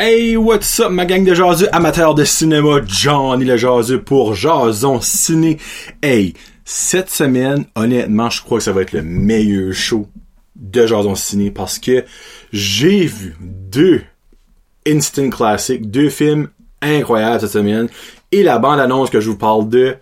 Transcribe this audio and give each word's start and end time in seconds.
Hey, 0.00 0.36
what's 0.36 0.78
up, 0.78 0.92
ma 0.92 1.04
gang 1.06 1.24
de 1.24 1.34
jaseux 1.34 1.68
amateurs 1.72 2.14
de 2.14 2.22
cinéma, 2.22 2.80
Johnny 2.86 3.44
le 3.44 3.56
jaseux 3.56 4.00
pour 4.00 4.32
Jason 4.32 5.00
Ciné. 5.00 5.58
Hey, 6.00 6.34
cette 6.64 7.10
semaine, 7.10 7.64
honnêtement, 7.74 8.30
je 8.30 8.40
crois 8.40 8.58
que 8.58 8.64
ça 8.64 8.70
va 8.70 8.82
être 8.82 8.92
le 8.92 9.02
meilleur 9.02 9.74
show 9.74 10.06
de 10.54 10.86
Jason 10.86 11.16
Ciné 11.16 11.50
parce 11.50 11.80
que 11.80 12.04
j'ai 12.52 13.06
vu 13.06 13.34
deux 13.40 14.02
instant 14.86 15.30
classiques, 15.30 15.90
deux 15.90 16.10
films 16.10 16.50
incroyables 16.80 17.40
cette 17.40 17.50
semaine 17.50 17.88
et 18.30 18.44
la 18.44 18.60
bande-annonce 18.60 19.10
que 19.10 19.20
je 19.20 19.30
vous 19.30 19.36
parle 19.36 19.68
de, 19.68 19.96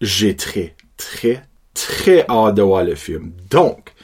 j'ai 0.00 0.36
très, 0.36 0.76
très, 0.96 1.42
très 1.74 2.24
hâte 2.28 2.54
de 2.54 2.62
voir 2.62 2.84
le 2.84 2.94
film. 2.94 3.32
Donc, 3.50 3.94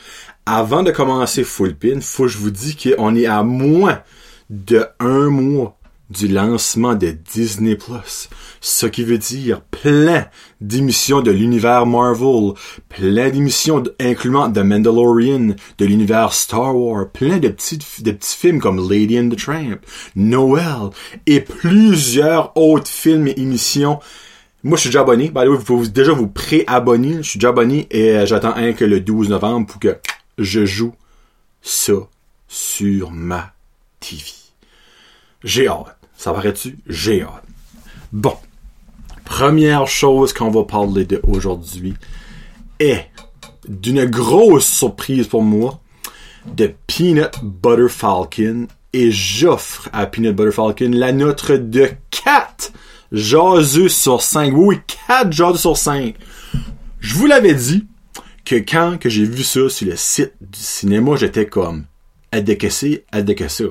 avant 0.44 0.82
de 0.82 0.90
commencer 0.90 1.44
Full 1.44 1.76
Pin, 1.76 2.00
faut 2.00 2.24
que 2.24 2.30
je 2.30 2.38
vous 2.38 2.50
dise 2.50 2.74
qu'on 2.74 3.14
est 3.14 3.26
à 3.26 3.44
moins 3.44 4.02
de 4.50 4.86
un 5.00 5.30
mois 5.30 5.76
du 6.10 6.28
lancement 6.28 6.94
de 6.94 7.10
Disney 7.32 7.76
Plus. 7.76 8.28
Ce 8.60 8.86
qui 8.86 9.04
veut 9.04 9.18
dire 9.18 9.62
plein 9.62 10.26
d'émissions 10.60 11.22
de 11.22 11.30
l'univers 11.30 11.86
Marvel, 11.86 12.52
plein 12.88 13.30
d'émissions 13.30 13.82
incluant 14.00 14.50
The 14.52 14.58
Mandalorian, 14.58 15.54
de 15.78 15.84
l'univers 15.84 16.32
Star 16.32 16.76
Wars, 16.76 17.08
plein 17.10 17.38
de 17.38 17.48
petits, 17.48 17.78
de 18.00 18.12
petits 18.12 18.36
films 18.36 18.60
comme 18.60 18.88
Lady 18.88 19.18
and 19.18 19.30
the 19.30 19.36
Tramp, 19.36 19.80
Noël 20.14 20.90
et 21.26 21.40
plusieurs 21.40 22.56
autres 22.56 22.88
films 22.88 23.28
et 23.28 23.38
émissions 23.38 23.98
moi, 24.66 24.78
je 24.78 24.80
suis 24.80 24.88
déjà 24.88 25.02
abonné. 25.02 25.28
By 25.28 25.44
vous 25.44 25.58
pouvez 25.58 25.88
déjà 25.88 26.12
vous 26.12 26.26
pré-abonner. 26.26 27.18
Je 27.18 27.28
suis 27.28 27.38
déjà 27.38 27.50
abonné 27.50 27.86
et 27.90 28.16
euh, 28.16 28.24
j'attends 28.24 28.54
un 28.56 28.72
que 28.72 28.86
le 28.86 29.00
12 29.00 29.28
novembre 29.28 29.66
pour 29.66 29.78
que 29.78 29.98
je 30.38 30.64
joue 30.64 30.94
ça 31.60 31.92
sur 32.48 33.10
ma 33.10 33.52
TV. 34.00 34.43
J'ai 35.44 35.68
hâte. 35.68 35.98
Ça 36.16 36.32
paraît-tu? 36.32 36.78
J'ai 36.88 37.22
hâte. 37.22 37.44
Bon. 38.12 38.34
Première 39.26 39.86
chose 39.86 40.32
qu'on 40.32 40.50
va 40.50 40.64
parler 40.64 41.04
de 41.04 41.20
aujourd'hui 41.26 41.94
est 42.80 43.06
d'une 43.68 44.06
grosse 44.06 44.66
surprise 44.66 45.26
pour 45.26 45.42
moi 45.42 45.80
de 46.46 46.72
Peanut 46.86 47.42
Butter 47.42 47.88
Falcon 47.90 48.68
et 48.94 49.10
j'offre 49.10 49.90
à 49.92 50.06
Peanut 50.06 50.34
Butter 50.34 50.52
Falcon 50.52 50.90
la 50.92 51.12
note 51.12 51.52
de 51.52 51.90
4 52.10 52.72
jaseux 53.12 53.90
sur 53.90 54.22
5. 54.22 54.52
Oui, 54.54 54.80
4 55.08 55.30
jaseux 55.30 55.58
sur 55.58 55.76
5. 55.76 56.14
Je 57.00 57.14
vous 57.14 57.26
l'avais 57.26 57.54
dit 57.54 57.86
que 58.46 58.56
quand 58.56 58.98
que 58.98 59.10
j'ai 59.10 59.24
vu 59.24 59.42
ça 59.42 59.68
sur 59.68 59.86
le 59.86 59.96
site 59.96 60.32
du 60.40 60.60
cinéma, 60.60 61.16
j'étais 61.16 61.46
comme 61.46 61.84
à 62.32 62.40
décaisser, 62.40 63.04
à 63.12 63.20
décaisser. 63.20 63.68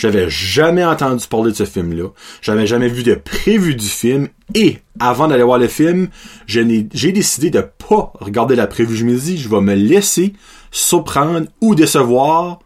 J'avais 0.00 0.30
jamais 0.30 0.82
entendu 0.82 1.26
parler 1.26 1.50
de 1.50 1.56
ce 1.56 1.66
film-là. 1.66 2.08
J'avais 2.40 2.66
jamais 2.66 2.88
vu 2.88 3.02
de 3.02 3.14
prévu 3.14 3.74
du 3.74 3.86
film. 3.86 4.28
Et 4.54 4.78
avant 4.98 5.28
d'aller 5.28 5.42
voir 5.42 5.58
le 5.58 5.68
film, 5.68 6.08
j'ai 6.46 7.12
décidé 7.12 7.50
de 7.50 7.60
pas 7.60 8.10
regarder 8.18 8.56
la 8.56 8.66
prévue. 8.66 8.96
Je 8.96 9.04
me 9.04 9.14
dis, 9.14 9.36
je 9.36 9.50
vais 9.50 9.60
me 9.60 9.74
laisser 9.74 10.32
surprendre 10.70 11.48
ou 11.60 11.74
décevoir 11.74 12.60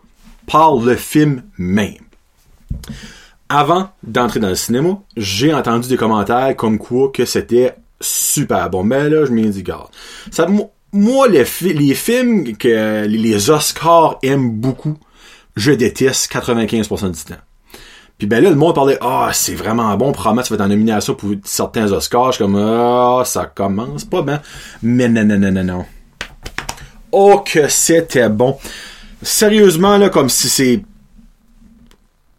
par 0.47 0.77
le 0.77 0.95
film 0.95 1.43
même. 1.59 2.05
Avant 3.49 3.91
d'entrer 4.05 4.39
dans 4.39 4.51
le 4.51 4.55
cinéma, 4.55 5.01
j'ai 5.17 5.53
entendu 5.53 5.89
des 5.89 5.97
commentaires 5.97 6.55
comme 6.55 6.79
quoi 6.79 7.09
que 7.09 7.25
c'était 7.25 7.75
super 8.01 8.71
bon. 8.71 8.85
Mais 8.85 9.11
là, 9.11 9.25
je 9.25 9.33
me 9.33 9.45
dis, 9.49 9.65
garde. 9.65 9.89
Ça, 10.31 10.47
moi, 10.93 11.27
les, 11.27 11.45
les 11.63 11.95
films 11.95 12.57
que 12.57 13.07
les 13.07 13.51
Oscars 13.51 14.19
aiment 14.23 14.53
beaucoup, 14.53 14.97
je 15.57 15.73
déteste 15.73 16.33
95% 16.33 17.11
du 17.11 17.25
temps. 17.25 17.41
Puis 18.19 18.29
ben 18.29 18.43
là, 18.43 18.51
le 18.51 18.57
monde 18.57 18.75
parlait, 18.75 18.99
ah, 19.01 19.31
c'est 19.33 19.55
vraiment 19.55 19.97
bon, 19.97 20.13
probablement 20.13 20.43
tu 20.43 20.51
vas 20.51 20.55
être 20.55 20.65
en 20.65 20.69
nomination 20.69 21.15
pour 21.15 21.31
certains 21.45 21.91
Oscars. 21.91 22.33
Je 22.33 22.37
suis 22.37 22.45
comme, 22.45 22.57
ah, 22.57 23.23
ça 23.25 23.47
commence 23.47 24.05
pas 24.05 24.23
bien. 24.23 24.41
Mais 24.83 25.09
non, 25.09 25.25
non, 25.25 25.39
non, 25.39 25.51
non, 25.51 25.65
non. 25.65 25.85
Oh, 27.11 27.43
que 27.45 27.69
c'était 27.69 28.29
bon. 28.29 28.57
Sérieusement, 29.23 29.99
là, 29.99 30.11
comme 30.11 30.29
si 30.29 30.49
c'est 30.49 30.83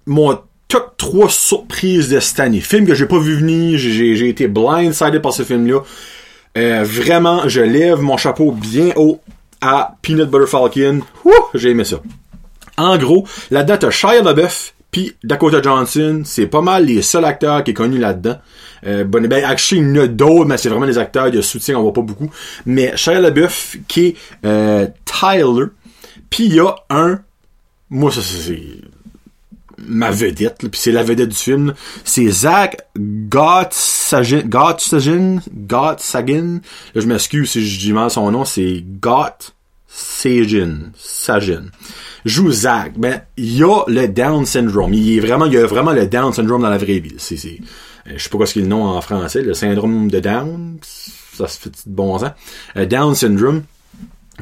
mon 0.05 0.39
top 0.67 0.95
3 0.97 1.29
surprises 1.29 2.09
de 2.09 2.19
cette 2.19 2.39
année. 2.39 2.61
Film 2.61 2.85
que 2.85 2.95
j'ai 2.95 3.05
pas 3.05 3.19
vu 3.19 3.35
venir, 3.35 3.77
j'ai 3.77 4.29
été 4.29 4.47
blindsided 4.47 5.21
par 5.21 5.33
ce 5.33 5.43
film-là. 5.43 5.81
Euh, 6.57 6.83
vraiment, 6.83 7.47
je 7.47 7.61
lève 7.61 7.99
mon 7.99 8.17
chapeau 8.17 8.51
bien 8.51 8.91
haut 8.95 9.19
à 9.61 9.95
Peanut 10.01 10.29
Butter 10.29 10.47
Falcon. 10.47 11.01
J'ai 11.53 11.71
aimé 11.71 11.83
ça. 11.83 11.97
En 12.77 12.97
gros, 12.97 13.27
là-dedans, 13.51 13.77
t'as 13.77 13.91
Shia 13.91 14.21
LaBeouf 14.21 14.73
puis 14.91 15.13
Dakota 15.23 15.61
Johnson. 15.61 16.21
C'est 16.23 16.47
pas 16.47 16.61
mal 16.61 16.85
les 16.85 17.01
seuls 17.01 17.25
acteurs 17.25 17.63
qui 17.63 17.71
est 17.71 17.75
connu 17.75 17.97
là-dedans. 17.97 18.37
Euh, 18.85 19.03
bon, 19.03 19.27
ben, 19.27 19.43
actually, 19.43 19.81
il 19.81 19.95
y 19.95 19.99
en 19.99 20.03
a 20.03 20.07
d'autres, 20.07 20.45
mais 20.45 20.57
c'est 20.57 20.69
vraiment 20.69 20.85
des 20.85 20.97
acteurs 20.97 21.31
de 21.31 21.41
soutien, 21.41 21.77
on 21.77 21.83
voit 21.83 21.93
pas 21.93 22.01
beaucoup. 22.01 22.29
Mais 22.65 22.95
Shia 22.95 23.19
LaBeouf, 23.19 23.77
qui 23.87 24.05
est 24.07 24.15
euh, 24.45 24.87
Tyler. 25.05 25.65
Puis 26.29 26.45
il 26.45 26.55
y 26.55 26.59
a 26.59 26.75
un... 26.89 27.19
Moi, 27.89 28.11
ça, 28.11 28.21
c'est 28.21 28.61
ma 29.77 30.11
vedette, 30.11 30.57
puis 30.59 30.79
c'est 30.79 30.91
la 30.91 31.03
vedette 31.03 31.29
du 31.29 31.35
film. 31.35 31.73
C'est 32.03 32.29
Zach 32.29 32.87
Gottsagin, 32.97 34.41
Gottsagin, 34.45 35.39
Gottsagin. 35.51 36.59
Là, 36.93 37.01
je 37.01 37.07
m'excuse 37.07 37.49
si 37.49 37.65
je 37.65 37.79
dis 37.79 37.93
mal 37.93 38.09
son 38.09 38.31
nom, 38.31 38.45
c'est 38.45 38.83
Gottsagin, 39.95 40.91
Sagin. 40.97 41.65
Joue 42.25 42.51
Zach. 42.51 42.93
Ben, 42.97 43.21
il 43.37 43.63
a 43.63 43.83
le 43.87 44.07
Down 44.07 44.45
syndrome. 44.45 44.93
Il 44.93 45.17
est 45.17 45.31
a 45.31 45.65
vraiment 45.65 45.93
le 45.93 46.07
Down 46.07 46.33
syndrome 46.33 46.61
dans 46.61 46.69
la 46.69 46.77
vraie 46.77 46.99
vie. 46.99 47.15
C'est, 47.17 47.37
c'est, 47.37 47.59
euh, 48.07 48.13
je 48.17 48.23
sais 48.23 48.29
pas 48.29 48.37
quoi 48.37 48.45
ce 48.45 48.59
est 48.59 48.63
le 48.63 48.67
nom 48.67 48.83
en 48.83 48.99
français, 49.01 49.41
le 49.41 49.53
syndrome 49.53 50.09
de 50.09 50.19
Down. 50.19 50.77
Ça 50.81 51.47
se 51.47 51.59
fait 51.59 51.69
de 51.69 51.75
bon 51.87 52.17
sens? 52.19 52.31
Euh, 52.75 52.85
Down 52.85 53.15
syndrome. 53.15 53.63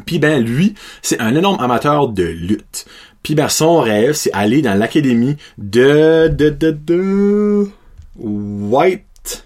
Puis 0.05 0.17
ben 0.17 0.43
lui, 0.43 0.73
c'est 1.01 1.19
un 1.19 1.35
énorme 1.35 1.59
amateur 1.59 2.07
de 2.07 2.23
lutte. 2.23 2.85
Puis 3.21 3.35
ben 3.35 3.47
son 3.47 3.79
rêve, 3.79 4.13
c'est 4.13 4.33
aller 4.33 4.61
dans 4.61 4.73
l'académie 4.73 5.37
de, 5.57 6.29
de, 6.29 6.49
de, 6.49 6.71
de 6.71 7.67
White 8.15 9.45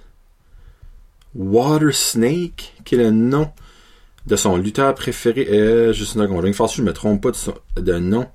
Water 1.36 1.94
Snake, 1.94 2.74
est 2.96 2.98
le 2.98 3.12
nom 3.12 3.50
de 4.28 4.36
son 4.36 4.58
lutteur 4.58 4.94
préféré. 4.94 5.48
Euh, 5.50 5.94
juste 5.94 6.16
une 6.16 6.22
seconde, 6.22 6.46
je 6.46 6.76
je 6.76 6.82
me 6.84 6.94
trompe 6.94 7.22
pas 7.22 7.32
de, 7.82 7.94
nom. 7.98 8.28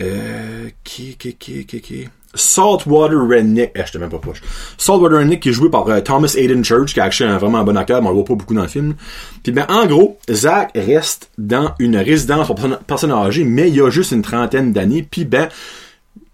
Euh, 0.00 0.68
qui, 0.82 1.16
qui, 1.16 1.34
qui, 1.34 1.66
qui, 1.66 1.80
qui? 1.80 2.08
Saltwater 2.34 3.20
Redneck. 3.28 3.72
Eh, 3.76 3.84
te 3.84 3.98
même 3.98 4.10
pas 4.10 4.18
poche. 4.18 4.42
Saltwater 4.76 5.18
Redneck 5.18 5.40
qui 5.40 5.50
est 5.50 5.52
joué 5.52 5.70
par 5.70 5.88
euh, 5.88 6.00
Thomas 6.00 6.34
Aiden 6.36 6.64
Church, 6.64 6.92
qui 6.92 7.00
est 7.00 7.02
actually 7.02 7.30
un 7.30 7.38
vraiment 7.38 7.62
bon 7.62 7.76
acteur, 7.76 8.00
mais 8.00 8.08
on 8.08 8.10
le 8.10 8.16
voit 8.16 8.24
pas 8.24 8.34
beaucoup 8.34 8.54
dans 8.54 8.62
le 8.62 8.68
film. 8.68 8.94
Puis 9.42 9.52
ben, 9.52 9.66
en 9.68 9.86
gros, 9.86 10.18
Zach 10.30 10.70
reste 10.74 11.30
dans 11.38 11.74
une 11.78 11.96
résidence 11.96 12.46
pour 12.46 12.56
personnes 12.86 13.12
âgées, 13.12 13.44
mais 13.44 13.70
il 13.70 13.80
a 13.82 13.90
juste 13.90 14.12
une 14.12 14.22
trentaine 14.22 14.72
d'années, 14.72 15.06
puis 15.08 15.24
ben, 15.24 15.48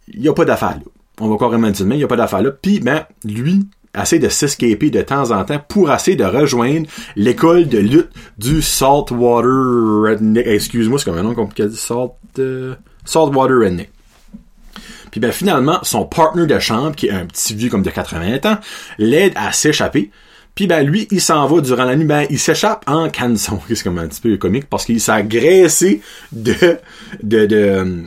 il 0.09 0.23
y 0.23 0.29
a 0.29 0.33
pas 0.33 0.45
d'affaires 0.45 0.77
là. 0.77 0.91
On 1.23 1.29
va 1.29 1.37
carrément 1.37 1.71
dire, 1.71 1.85
mais 1.85 1.97
il 1.97 2.01
y 2.01 2.05
a 2.05 2.09
pas 2.09 2.17
d'affaires 2.17 2.41
là. 2.41 2.51
Puis 2.51 2.81
ben, 2.81 3.05
lui, 3.25 3.67
essaie 3.99 4.19
de 4.19 4.29
s'escaper 4.29 4.91
de 4.91 5.03
temps 5.03 5.31
en 5.31 5.45
temps 5.45 5.61
pour 5.69 5.93
essayer 5.93 6.17
de 6.17 6.25
rejoindre 6.25 6.87
l'école 7.17 7.69
de 7.69 7.79
lutte 7.79 8.11
du 8.39 8.63
Saltwater 8.63 10.03
Redneck. 10.03 10.47
Excuse-moi, 10.47 10.99
c'est 10.99 11.05
comme 11.07 11.19
un 11.19 11.23
nom 11.23 11.35
compliqué. 11.35 11.69
Salt, 11.71 12.13
euh, 12.39 12.75
Saltwater 13.05 13.59
Redneck. 13.59 13.91
Puis 15.11 15.21
ben 15.21 15.33
finalement, 15.33 15.81
son 15.83 16.05
partner 16.05 16.47
de 16.47 16.59
chambre, 16.59 16.95
qui 16.95 17.09
est 17.09 17.11
un 17.11 17.27
petit 17.27 17.55
vieux 17.55 17.69
comme 17.69 17.83
de 17.83 17.91
80 17.91 18.39
ans, 18.45 18.59
l'aide 18.99 19.33
à 19.35 19.53
s'échapper. 19.53 20.11
Puis 20.55 20.67
ben 20.67 20.83
lui, 20.87 21.09
il 21.11 21.21
s'en 21.21 21.47
va 21.47 21.61
durant 21.61 21.85
la 21.85 21.97
nuit, 21.97 22.05
ben 22.05 22.27
il 22.31 22.39
s'échappe 22.39 22.85
en 22.87 23.09
canson. 23.09 23.61
C'est 23.69 23.83
comme 23.83 23.99
un 23.99 24.07
petit 24.07 24.21
peu 24.21 24.37
comique 24.37 24.69
parce 24.69 24.85
qu'il 24.85 25.01
s'est 25.01 25.23
de 25.23 26.79
de 27.23 27.47
de 27.47 28.05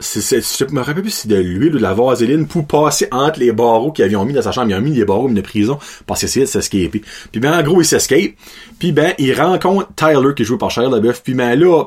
c'est, 0.00 0.40
je 0.40 0.64
me 0.72 0.80
rappelle 0.80 1.02
plus 1.02 1.10
si 1.10 1.22
c'est 1.22 1.28
de 1.28 1.36
l'huile 1.36 1.74
ou 1.74 1.78
de 1.78 1.82
la 1.82 1.94
vaseline 1.94 2.46
pour 2.46 2.66
passer 2.66 3.06
entre 3.12 3.38
les 3.38 3.52
barreaux 3.52 3.92
qu'ils 3.92 4.04
avaient 4.04 4.24
mis 4.24 4.32
dans 4.32 4.42
sa 4.42 4.52
chambre. 4.52 4.70
Ils 4.70 4.74
ont 4.74 4.80
mis 4.80 4.92
des 4.92 5.04
barreaux 5.04 5.28
de 5.28 5.40
prison 5.40 5.78
parce 6.06 6.20
qu'il 6.20 6.28
essayait 6.28 6.46
de 6.46 6.50
s'escaper. 6.50 7.02
Puis 7.30 7.40
ben 7.40 7.58
en 7.58 7.62
gros, 7.62 7.80
il 7.80 7.84
s'escape. 7.84 8.32
Puis 8.78 8.92
ben 8.92 9.12
il 9.18 9.38
rencontre 9.38 9.88
Tyler 9.94 10.34
qui 10.34 10.44
joué 10.44 10.58
par 10.58 10.70
Shia 10.70 10.88
LaBeouf. 10.88 11.22
Puis 11.22 11.34
ben 11.34 11.54
là, 11.54 11.84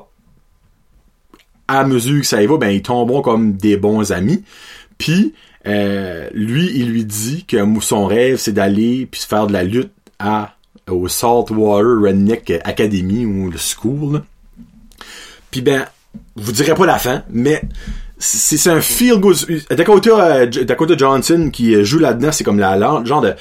à 1.68 1.84
mesure 1.86 2.22
que 2.22 2.28
ça 2.28 2.42
y 2.42 2.46
va, 2.46 2.58
ben 2.58 2.70
ils 2.70 2.82
tomberont 2.82 3.22
comme 3.22 3.54
des 3.54 3.78
bons 3.78 4.12
amis. 4.12 4.44
Puis 4.98 5.34
euh, 5.66 6.30
lui, 6.34 6.72
il 6.76 6.90
lui 6.90 7.06
dit 7.06 7.46
que 7.46 7.58
son 7.82 8.06
rêve, 8.06 8.38
c'est 8.38 8.54
d'aller 8.54 9.08
puis 9.10 9.22
faire 9.22 9.48
de 9.48 9.54
la 9.54 9.64
lutte 9.64 9.92
au 10.90 11.08
Saltwater 11.08 12.02
Redneck 12.02 12.52
Academy 12.64 13.26
ou 13.26 13.50
le 13.50 13.58
school. 13.58 14.22
Puis 15.52 15.62
ben, 15.62 15.86
vous 16.36 16.52
direz 16.52 16.74
pas 16.74 16.86
la 16.86 17.00
fin, 17.00 17.24
mais 17.30 17.62
c'est 18.24 18.70
un 18.70 18.82
feel 18.82 19.18
good. 19.18 19.36
Dakota, 19.70 20.36
euh, 20.36 20.46
Dakota 20.46 20.96
Johnson 20.98 21.50
qui 21.52 21.84
joue 21.84 22.00
là-dedans, 22.00 22.32
c'est 22.32 22.44
comme 22.44 22.60
la 22.60 22.80
genre 23.04 23.22
de 23.22 23.34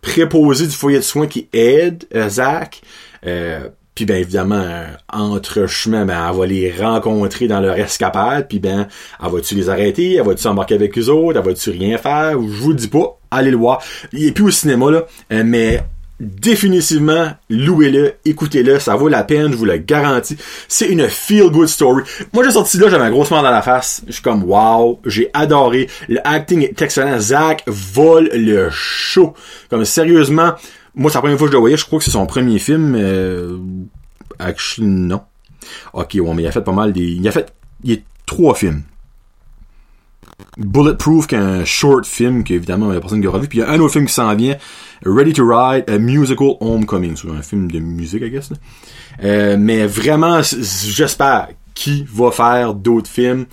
préposé 0.00 0.66
du 0.66 0.72
foyer 0.72 0.98
de 0.98 1.02
soins 1.04 1.26
qui 1.26 1.48
aide 1.52 2.04
euh, 2.14 2.28
Zach. 2.28 2.80
Euh, 3.26 3.68
Puis 3.94 4.04
ben 4.06 4.16
évidemment, 4.20 4.62
euh, 4.62 4.86
entre 5.12 5.66
chemin, 5.66 6.04
ben 6.06 6.28
elle 6.30 6.36
va 6.38 6.46
les 6.46 6.72
rencontrer 6.72 7.48
dans 7.48 7.60
leur 7.60 7.76
escapade, 7.76 8.46
puis 8.48 8.60
ben 8.60 8.86
elle 9.20 9.30
va-tu 9.32 9.56
les 9.56 9.68
arrêter, 9.68 10.14
elle 10.14 10.24
va-tu 10.24 10.42
s'embarquer 10.42 10.74
avec 10.76 10.96
eux 10.96 11.08
autres, 11.08 11.40
elle 11.40 11.44
va-tu 11.44 11.70
rien 11.70 11.98
faire, 11.98 12.34
je 12.34 12.62
vous 12.62 12.74
dis 12.74 12.86
pas, 12.86 13.18
allez 13.32 13.50
le 13.50 13.56
voir. 13.56 13.82
Il 14.12 14.24
est 14.24 14.32
plus 14.32 14.44
au 14.44 14.50
cinéma 14.52 14.90
là, 14.92 15.04
euh, 15.32 15.42
mais 15.44 15.82
définitivement, 16.20 17.32
louez-le, 17.48 18.14
écoutez-le, 18.24 18.78
ça 18.80 18.96
vaut 18.96 19.08
la 19.08 19.22
peine, 19.22 19.52
je 19.52 19.56
vous 19.56 19.64
le 19.64 19.76
garantis. 19.76 20.36
C'est 20.66 20.88
une 20.88 21.08
feel-good 21.08 21.68
story. 21.68 22.02
Moi, 22.32 22.44
j'ai 22.44 22.50
sorti 22.50 22.78
là, 22.78 22.88
j'avais 22.88 23.04
un 23.04 23.10
gros 23.10 23.24
smile 23.24 23.42
dans 23.42 23.50
la 23.50 23.62
face. 23.62 24.02
Je 24.06 24.12
suis 24.12 24.22
comme, 24.22 24.44
wow, 24.44 25.00
j'ai 25.06 25.30
adoré. 25.32 25.88
Le 26.08 26.26
acting 26.26 26.62
est 26.62 26.80
excellent. 26.82 27.20
Zach 27.20 27.62
vole 27.66 28.30
le 28.32 28.68
show. 28.70 29.34
Comme, 29.70 29.84
sérieusement, 29.84 30.52
moi, 30.94 31.10
c'est 31.10 31.18
la 31.18 31.22
première 31.22 31.38
fois 31.38 31.46
que 31.46 31.52
je 31.52 31.56
le 31.56 31.60
voyais. 31.60 31.76
Je 31.76 31.84
crois 31.84 31.98
que 31.98 32.04
c'est 32.04 32.10
son 32.10 32.26
premier 32.26 32.58
film. 32.58 32.94
Euh, 32.96 33.58
actually, 34.38 34.88
non. 34.88 35.20
Ok, 35.92 36.16
ouais, 36.20 36.34
mais 36.34 36.42
il 36.42 36.46
a 36.46 36.52
fait 36.52 36.62
pas 36.62 36.72
mal 36.72 36.92
des... 36.92 37.02
Il 37.02 37.26
a 37.28 37.32
fait... 37.32 37.52
Il 37.84 37.92
y 37.92 37.94
a 37.94 37.98
trois 38.26 38.54
films. 38.54 38.82
Bulletproof, 40.56 41.26
qui 41.26 41.34
est 41.34 41.38
un 41.38 41.64
short 41.64 42.06
film 42.06 42.44
qu'évidemment, 42.44 42.90
il 42.90 42.94
y 42.94 42.96
a 42.96 43.00
personne 43.00 43.20
qui 43.20 43.26
aura 43.26 43.38
vu. 43.38 43.48
Puis 43.48 43.58
il 43.58 43.60
y 43.62 43.64
a 43.64 43.70
un 43.70 43.80
autre 43.80 43.92
film 43.92 44.06
qui 44.06 44.14
s'en 44.14 44.34
vient. 44.34 44.56
Ready 45.04 45.32
to 45.32 45.46
Ride, 45.46 45.84
a 45.88 45.98
Musical 45.98 46.56
Homecoming. 46.60 47.16
C'est 47.16 47.30
un 47.30 47.42
film 47.42 47.70
de 47.70 47.78
musique, 47.78 48.22
I 48.22 48.30
guess. 48.30 48.50
Euh, 49.22 49.56
mais 49.58 49.86
vraiment, 49.86 50.40
j'espère 50.42 51.48
qu'il 51.74 52.04
va 52.04 52.30
faire 52.30 52.74
d'autres 52.74 53.10
films 53.10 53.46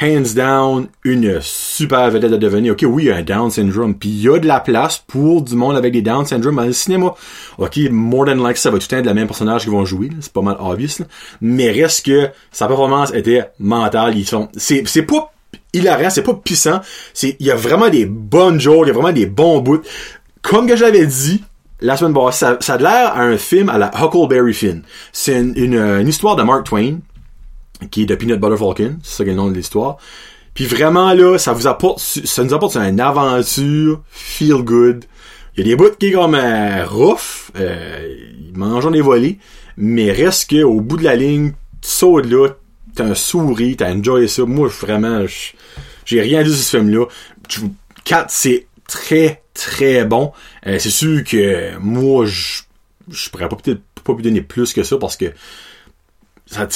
hands 0.00 0.34
down, 0.34 0.88
une 1.04 1.40
super 1.40 2.10
vedette 2.10 2.32
à 2.32 2.36
devenir. 2.36 2.72
Ok, 2.72 2.84
oui, 2.86 3.04
il 3.04 3.06
y 3.06 3.10
a 3.10 3.16
un 3.16 3.22
Down 3.22 3.50
syndrome, 3.50 3.94
puis 3.94 4.08
il 4.08 4.22
y 4.22 4.28
a 4.28 4.38
de 4.38 4.46
la 4.46 4.60
place 4.60 5.02
pour 5.06 5.42
du 5.42 5.56
monde 5.56 5.76
avec 5.76 5.92
des 5.92 6.02
Down 6.02 6.24
syndrome 6.24 6.56
dans 6.56 6.64
le 6.64 6.72
cinéma. 6.72 7.14
Ok, 7.58 7.78
more 7.90 8.26
than 8.26 8.36
like 8.36 8.56
ça 8.56 8.70
va 8.70 8.78
tout 8.78 8.86
le 8.90 8.96
temps 8.96 9.02
de 9.02 9.06
la 9.06 9.14
même 9.14 9.26
personnage 9.26 9.64
qui 9.64 9.70
vont 9.70 9.84
jouer, 9.84 10.10
c'est 10.20 10.32
pas 10.32 10.42
mal 10.42 10.56
obvious, 10.60 11.04
mais 11.40 11.70
reste 11.72 12.06
que 12.06 12.28
sa 12.52 12.68
performance 12.68 13.12
était 13.12 13.50
mentale. 13.58 14.16
Ils 14.16 14.26
sont, 14.26 14.48
c'est, 14.56 14.86
c'est 14.86 15.02
pas 15.02 15.32
hilarant, 15.72 16.10
c'est 16.10 16.22
pas 16.22 16.34
puissant, 16.34 16.80
il 17.22 17.36
y 17.40 17.50
a 17.50 17.56
vraiment 17.56 17.88
des 17.88 18.06
bonnes 18.06 18.60
jokes, 18.60 18.86
il 18.86 18.88
y 18.88 18.90
a 18.90 18.94
vraiment 18.94 19.12
des 19.12 19.26
bons 19.26 19.60
bouts. 19.60 19.82
Comme 20.42 20.66
que 20.66 20.76
j'avais 20.76 21.06
dit, 21.06 21.42
la 21.80 21.96
semaine 21.96 22.14
passée, 22.14 22.46
ça, 22.60 22.74
a 22.74 22.78
l'air 22.78 23.12
à 23.14 23.20
un 23.20 23.36
film 23.36 23.68
à 23.68 23.78
la 23.78 23.90
Huckleberry 23.94 24.54
Finn. 24.54 24.82
C'est 25.12 25.38
une, 25.38 25.74
une, 25.74 26.08
histoire 26.08 26.36
de 26.36 26.42
Mark 26.42 26.64
Twain, 26.64 26.98
qui 27.90 28.02
est 28.02 28.06
de 28.06 28.14
Peanut 28.14 28.40
Butter 28.40 28.56
Falcon, 28.56 28.98
c'est 29.02 29.18
ça 29.18 29.24
qui 29.24 29.30
est 29.30 29.34
le 29.34 29.38
nom 29.38 29.48
de 29.48 29.54
l'histoire. 29.54 29.98
Puis 30.54 30.64
vraiment 30.64 31.12
là, 31.12 31.38
ça 31.38 31.52
vous 31.52 31.66
apporte, 31.66 32.00
ça 32.00 32.42
nous 32.42 32.52
apporte 32.52 32.76
une 32.76 33.00
aventure 33.00 34.02
feel 34.10 34.62
good. 34.62 35.04
Il 35.56 35.60
y 35.60 35.62
a 35.62 35.64
des 35.70 35.76
bouts 35.76 35.94
qui 35.98 36.06
est 36.06 36.12
comme 36.12 36.34
euh, 36.34 36.84
rough, 36.86 37.52
euh, 37.56 38.16
mangeant 38.54 38.90
des 38.90 39.00
volets, 39.00 39.38
mais 39.76 40.10
reste 40.10 40.50
que 40.50 40.62
au 40.62 40.80
bout 40.80 40.96
de 40.96 41.04
la 41.04 41.14
ligne, 41.14 41.52
tu 41.80 41.88
sautes 41.88 42.26
là, 42.26 42.48
t'as 42.94 43.04
un 43.04 43.14
sourire, 43.14 43.76
t'as 43.78 43.92
enjoyé 43.92 44.28
ça. 44.28 44.44
Moi, 44.44 44.68
vraiment, 44.68 45.24
j'ai 46.04 46.20
rien 46.20 46.42
dit 46.42 46.54
sur 46.54 46.64
ce 46.64 46.76
film-là. 46.78 47.06
4, 48.04 48.30
c'est 48.30 48.66
très, 48.86 49.42
très 49.54 50.04
bon. 50.04 50.32
Euh, 50.66 50.78
c'est 50.78 50.90
sûr 50.90 51.22
que 51.24 51.76
moi, 51.78 52.26
je, 52.26 52.62
pourrais 53.30 53.48
pas 53.48 53.56
peut-être 53.56 53.82
pas 54.04 54.14
lui 54.14 54.22
donner 54.22 54.40
plus 54.40 54.72
que 54.72 54.82
ça 54.82 54.96
parce 54.96 55.16
que 55.16 55.26
ça, 56.46 56.66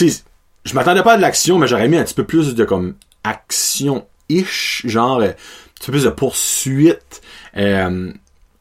je 0.64 0.75
m'attendais 0.75 1.03
pas 1.03 1.14
à 1.14 1.17
de 1.17 1.23
l'action, 1.23 1.59
mais 1.59 1.67
j'aurais 1.67 1.88
mis 1.88 1.97
un 1.97 2.05
petit 2.05 2.14
peu 2.14 2.25
plus 2.25 2.55
de 2.55 2.64
comme 2.64 2.94
action-ish, 3.25 4.82
genre 4.85 5.20
euh, 5.20 5.31
un 5.31 5.35
petit 5.75 5.87
peu 5.87 5.93
plus 5.93 6.05
de 6.05 6.11
poursuite. 6.11 7.23
Euh, 7.56 8.12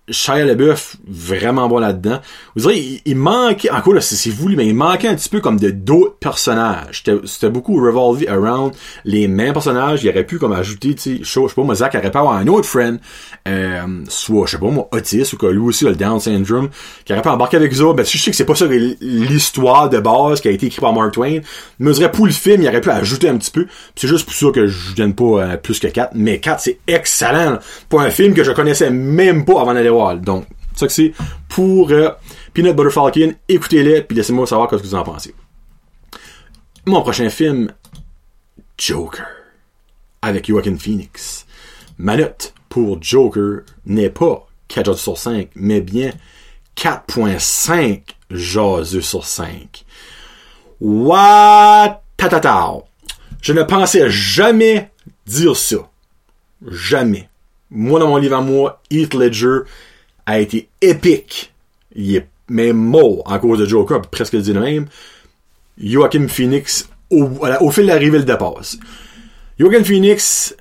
Shia 0.09 0.45
LaBeouf, 0.45 0.98
vraiment 1.07 1.68
bon 1.68 1.77
là-dedans. 1.80 2.19
Vous 2.56 2.63
direz, 2.63 2.80
il, 2.80 3.01
il 3.06 3.15
manquait, 3.15 3.69
encore 3.69 3.94
là, 3.94 4.01
c'est 4.01 4.30
voulu, 4.31 4.56
mais 4.56 4.65
il 4.65 4.74
manquait 4.75 5.07
un 5.07 5.15
petit 5.15 5.30
peu 5.30 5.39
comme 5.39 5.59
de 5.59 5.69
d'autres 5.69 6.15
personnages. 6.18 7.03
C'était 7.25 7.50
beaucoup 7.50 7.75
revolvé 7.75 8.27
around 8.27 8.74
les 9.06 9.27
mêmes 9.27 9.53
personnages. 9.53 10.03
Il 10.03 10.09
aurait 10.09 10.25
pu 10.25 10.39
comme 10.39 10.53
ajouter, 10.53 10.95
tu 10.95 11.01
sais, 11.01 11.19
je 11.21 11.30
sais 11.30 11.56
pas, 11.56 11.63
moi, 11.63 11.75
Zach 11.75 11.94
aurait 11.95 12.12
pu 12.12 12.18
avoir 12.18 12.36
un 12.36 12.48
autre 12.48 12.68
friend, 12.68 13.00
euh, 13.48 14.03
soit, 14.09 14.48
je 14.48 14.51
sais 14.51 14.57
pas, 14.57 14.69
moi, 14.69 14.89
Otis, 14.92 15.33
ou 15.33 15.38
que 15.38 15.45
lui 15.45 15.59
aussi 15.59 15.86
le 15.86 15.95
Down 15.95 16.19
syndrome, 16.19 16.69
qui 17.06 17.13
aurait 17.13 17.21
pu 17.21 17.30
embarquer 17.30 17.57
avec 17.57 17.74
eux 17.74 17.94
Ben, 17.94 18.06
je 18.06 18.18
sais 18.18 18.31
que 18.31 18.38
c'est 18.38 18.45
pas 18.45 18.56
ça 18.56 18.65
l'histoire 18.65 19.89
de 19.89 20.00
base 20.00 20.42
qui 20.42 20.48
a 20.48 20.51
été 20.51 20.65
écrite 20.65 20.81
par 20.81 20.94
Mark 20.94 21.13
Twain. 21.13 21.39
Mais 21.80 21.94
je 21.94 22.06
pour 22.07 22.25
le 22.25 22.31
film, 22.31 22.63
il 22.63 22.68
aurait 22.68 22.81
pu 22.81 22.89
ajouter 22.89 23.30
un 23.30 23.38
petit 23.38 23.51
peu. 23.51 23.68
C'est 23.95 24.07
juste 24.07 24.25
pour 24.25 24.33
ça 24.33 24.48
que 24.53 24.68
je 24.68 24.95
vienne 24.95 25.13
pas 25.13 25.24
euh, 25.24 25.57
plus 25.57 25.80
que 25.80 25.88
4. 25.88 26.12
Mais 26.15 26.39
4, 26.39 26.59
c'est 26.59 26.80
excellent. 26.88 27.59
Pour 27.88 28.01
un 28.01 28.09
film 28.09 28.33
que 28.33 28.44
je 28.44 28.51
connaissais 28.51 28.89
même 28.89 29.45
pas 29.45 29.62
avant 29.62 29.74
d'aller 29.74 29.90
Donc, 30.21 30.45
ça 30.75 30.88
que 30.88 30.93
c'est 30.93 31.13
pour 31.49 31.91
euh, 31.91 32.09
Peanut 32.53 32.75
Butter 32.75 32.91
Falcon. 32.91 33.33
Écoutez-les, 33.47 34.01
puis 34.03 34.15
laissez-moi 34.15 34.47
savoir 34.47 34.69
ce 34.69 34.77
que 34.77 34.81
vous 34.81 34.95
en 34.95 35.03
pensez. 35.03 35.33
Mon 36.85 37.01
prochain 37.01 37.29
film, 37.29 37.71
Joker, 38.77 39.25
avec 40.21 40.47
Joaquin 40.47 40.75
Phoenix. 40.77 41.45
Ma 41.97 42.17
note 42.17 42.53
pour 42.69 43.01
Joker 43.01 43.61
n'est 43.85 44.09
pas 44.09 44.47
4 44.69 44.93
sur 44.95 45.17
5, 45.17 45.49
mais 45.55 45.81
bien 45.81 46.11
4.5 46.75 48.01
jaseux 48.31 49.01
sur 49.01 49.25
5. 49.25 49.85
What? 50.79 52.01
Tatata. 52.17 52.77
Je 53.41 53.53
ne 53.53 53.63
pensais 53.63 54.09
jamais 54.09 54.91
dire 55.25 55.55
ça. 55.55 55.77
Jamais. 56.67 57.29
Moi, 57.71 58.00
dans 58.00 58.09
mon 58.09 58.18
livre 58.18 58.35
à 58.35 58.41
moi, 58.41 58.81
Heath 58.91 59.13
Ledger 59.13 59.59
a 60.25 60.39
été 60.39 60.68
épique. 60.81 61.53
Il 61.95 62.15
est 62.15 62.27
même 62.50 62.77
mort 62.77 63.23
en 63.25 63.39
cause 63.39 63.59
de 63.59 63.65
Joker, 63.65 64.01
presque 64.01 64.35
dit 64.35 64.53
le 64.53 64.59
même. 64.59 64.88
Joaquin 65.77 66.27
Phoenix, 66.27 66.89
au, 67.09 67.71
fil 67.71 67.83
de 67.83 67.88
l'arrivée, 67.88 68.19
le 68.19 68.25
dépasse. 68.25 68.77
Joaquin 69.57 69.83
Phoenix 69.83 70.56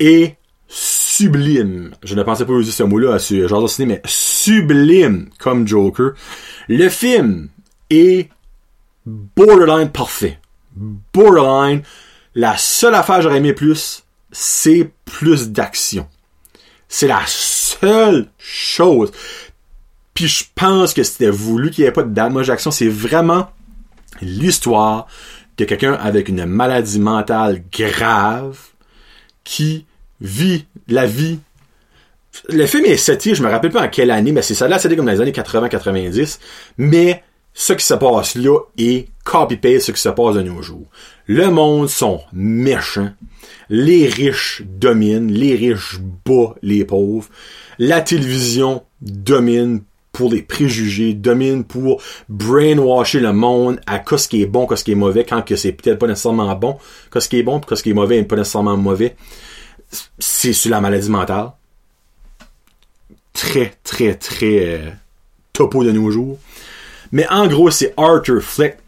est 0.00 0.36
sublime. 0.66 1.92
Je 2.02 2.14
ne 2.14 2.22
pensais 2.24 2.44
pas 2.44 2.52
user 2.52 2.72
ce 2.72 2.82
mot-là 2.82 3.14
à 3.14 3.18
ce 3.18 3.46
genre 3.46 3.62
de 3.62 3.68
cinéma, 3.68 3.94
mais 3.94 4.02
sublime 4.04 5.30
comme 5.38 5.66
Joker. 5.66 6.12
Le 6.68 6.88
film 6.88 7.48
est 7.88 8.28
borderline 9.06 9.90
parfait. 9.90 10.38
Borderline. 11.14 11.82
La 12.34 12.56
seule 12.56 12.94
affaire 12.94 13.16
que 13.16 13.22
j'aurais 13.22 13.38
aimé 13.38 13.52
plus, 13.52 14.04
c'est 14.30 14.90
plus 15.04 15.50
d'action. 15.50 16.06
C'est 16.88 17.08
la 17.08 17.22
seule 17.26 18.28
chose. 18.38 19.12
Puis 20.14 20.26
je 20.26 20.44
pense 20.54 20.94
que 20.94 21.02
c'était 21.02 21.30
voulu 21.30 21.70
qu'il 21.70 21.84
n'y 21.84 21.88
ait 21.88 21.92
pas 21.92 22.02
de 22.02 22.12
damage 22.12 22.48
d'action. 22.48 22.70
C'est 22.70 22.88
vraiment 22.88 23.50
l'histoire 24.20 25.06
de 25.58 25.64
quelqu'un 25.64 25.92
avec 25.94 26.28
une 26.28 26.44
maladie 26.46 26.98
mentale 26.98 27.62
grave 27.70 28.58
qui 29.44 29.86
vit 30.20 30.66
la 30.88 31.06
vie. 31.06 31.38
Le 32.48 32.66
film 32.66 32.84
est 32.84 32.96
seté, 32.96 33.34
je 33.34 33.42
me 33.42 33.48
rappelle 33.48 33.70
pas 33.70 33.82
en 33.82 33.88
quelle 33.88 34.10
année, 34.10 34.32
mais 34.32 34.42
c'est 34.42 34.54
ça 34.54 34.68
là, 34.68 34.78
c'était 34.78 34.96
comme 34.96 35.06
dans 35.06 35.12
les 35.12 35.20
années 35.20 35.32
80-90. 35.32 36.38
Mais 36.78 37.22
ce 37.60 37.72
qui 37.72 37.84
se 37.84 37.94
passe 37.94 38.36
là 38.36 38.56
est 38.78 39.08
copy-paste 39.24 39.86
ce 39.86 39.90
qui 39.90 40.00
se 40.00 40.08
passe 40.10 40.36
de 40.36 40.42
nos 40.42 40.62
jours. 40.62 40.86
Le 41.26 41.50
monde 41.50 41.88
sont 41.88 42.20
méchants. 42.32 43.10
Les 43.68 44.06
riches 44.06 44.62
dominent. 44.64 45.32
Les 45.32 45.56
riches 45.56 45.98
battent 46.24 46.56
les 46.62 46.84
pauvres. 46.84 47.26
La 47.80 48.00
télévision 48.00 48.84
domine 49.00 49.80
pour 50.12 50.30
les 50.30 50.42
préjugés, 50.42 51.14
domine 51.14 51.64
pour 51.64 52.00
brainwasher 52.28 53.18
le 53.18 53.32
monde 53.32 53.80
à 53.88 54.00
ce 54.16 54.28
qui 54.28 54.40
est 54.40 54.46
bon, 54.46 54.68
ce 54.76 54.84
qui 54.84 54.92
est 54.92 54.94
mauvais, 54.94 55.24
quand 55.24 55.42
que 55.42 55.56
c'est 55.56 55.72
peut-être 55.72 55.98
pas 55.98 56.06
nécessairement 56.06 56.54
bon, 56.54 56.78
ce 57.12 57.28
qui 57.28 57.40
est 57.40 57.42
bon, 57.42 57.60
ce 57.74 57.82
qui 57.82 57.90
est 57.90 57.94
mauvais 57.94 58.18
n'est 58.18 58.24
pas 58.24 58.36
nécessairement 58.36 58.76
mauvais. 58.76 59.16
C'est 60.20 60.52
sur 60.52 60.70
la 60.70 60.80
maladie 60.80 61.10
mentale. 61.10 61.50
Très, 63.32 63.74
très, 63.82 64.14
très 64.14 64.64
euh, 64.64 64.90
topo 65.52 65.82
de 65.82 65.90
nos 65.90 66.12
jours. 66.12 66.38
Mais 67.12 67.26
en 67.28 67.46
gros, 67.46 67.70
c'est 67.70 67.94
Arthur 67.96 68.42
Fleck 68.42 68.78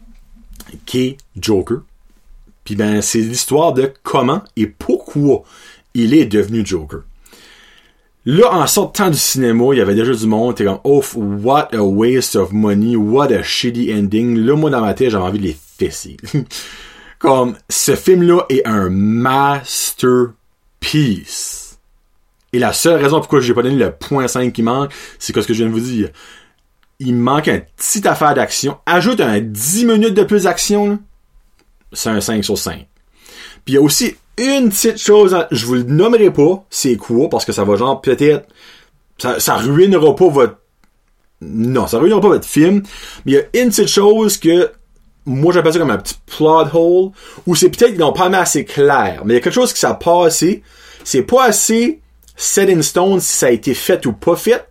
qui 0.85 1.01
est 1.01 1.17
Joker. 1.39 1.79
Puis 2.63 2.75
ben, 2.75 3.01
c'est 3.01 3.19
l'histoire 3.19 3.73
de 3.73 3.91
comment 4.03 4.43
et 4.55 4.67
pourquoi 4.67 5.43
il 5.93 6.13
est 6.13 6.25
devenu 6.25 6.65
Joker. 6.65 7.01
Là, 8.25 8.53
en 8.53 8.65
sortant 8.67 9.09
du 9.09 9.17
cinéma, 9.17 9.65
il 9.71 9.79
y 9.79 9.81
avait 9.81 9.95
déjà 9.95 10.13
du 10.13 10.27
monde, 10.27 10.53
t'es 10.55 10.65
comme, 10.65 10.77
oh, 10.83 11.03
what 11.15 11.69
a 11.73 11.81
waste 11.81 12.35
of 12.35 12.51
money, 12.51 12.95
what 12.95 13.31
a 13.31 13.41
shitty 13.41 13.91
ending. 13.91 14.37
Là, 14.37 14.55
moi, 14.55 14.69
dans 14.69 14.81
ma 14.81 14.93
tête, 14.93 15.09
j'avais 15.09 15.23
envie 15.23 15.39
de 15.39 15.45
les 15.45 15.57
fesser. 15.79 16.17
comme, 17.19 17.55
ce 17.67 17.95
film-là 17.95 18.45
est 18.49 18.63
un 18.67 18.91
masterpiece. 18.91 21.79
Et 22.53 22.59
la 22.59 22.73
seule 22.73 23.01
raison 23.01 23.17
pourquoi 23.19 23.39
j'ai 23.39 23.55
pas 23.55 23.63
donné 23.63 23.77
le 23.77 23.91
point 23.91 24.27
5 24.27 24.53
qui 24.53 24.61
manque, 24.61 24.91
c'est 25.17 25.33
que 25.33 25.41
ce 25.41 25.47
que 25.47 25.53
je 25.53 25.63
viens 25.63 25.67
de 25.67 25.73
vous 25.73 25.79
dire 25.79 26.09
il 27.03 27.15
manque 27.15 27.47
un 27.47 27.61
petit 27.77 28.07
affaire 28.07 28.35
d'action. 28.35 28.77
Ajoute 28.85 29.21
un 29.21 29.39
10 29.41 29.85
minutes 29.85 30.13
de 30.13 30.23
plus 30.23 30.43
d'action, 30.43 30.99
c'est 31.91 32.09
un 32.09 32.21
5 32.21 32.43
sur 32.45 32.57
5. 32.57 32.87
Puis 33.65 33.73
il 33.73 33.73
y 33.73 33.77
a 33.77 33.81
aussi 33.81 34.15
une 34.37 34.69
petite 34.69 34.99
chose, 34.99 35.35
je 35.49 35.65
vous 35.65 35.75
le 35.75 35.83
nommerai 35.83 36.31
pas, 36.31 36.63
c'est 36.69 36.97
quoi, 36.97 37.27
parce 37.27 37.43
que 37.43 37.51
ça 37.51 37.63
va 37.63 37.75
genre 37.75 38.01
peut-être, 38.01 38.47
ça, 39.17 39.39
ça 39.39 39.55
ruinera 39.55 40.15
pas 40.15 40.27
votre 40.27 40.57
non, 41.41 41.87
ça 41.87 41.97
ruinera 41.97 42.21
pas 42.21 42.27
votre 42.27 42.47
film. 42.47 42.83
Mais 43.25 43.31
il 43.31 43.35
y 43.35 43.39
a 43.39 43.63
une 43.63 43.69
petite 43.69 43.87
chose 43.87 44.37
que 44.37 44.71
moi 45.25 45.51
j'appelle 45.53 45.73
ça 45.73 45.79
comme 45.79 45.89
un 45.89 45.97
petit 45.97 46.19
plot 46.27 46.67
hole, 46.71 47.11
où 47.47 47.55
c'est 47.55 47.69
peut-être 47.69 47.91
qu'ils 47.91 47.99
n'ont 47.99 48.13
pas 48.13 48.27
assez 48.37 48.63
clair. 48.63 49.23
Mais 49.25 49.33
il 49.33 49.37
y 49.37 49.39
a 49.39 49.41
quelque 49.41 49.53
chose 49.53 49.73
qui 49.73 49.79
s'est 49.79 49.87
passé. 49.99 50.61
C'est 51.03 51.23
pas 51.23 51.45
assez 51.45 51.99
set 52.35 52.69
in 52.69 52.83
stone 52.83 53.19
si 53.19 53.35
ça 53.35 53.47
a 53.47 53.49
été 53.49 53.73
fait 53.73 54.05
ou 54.05 54.13
pas 54.13 54.35
fait. 54.35 54.67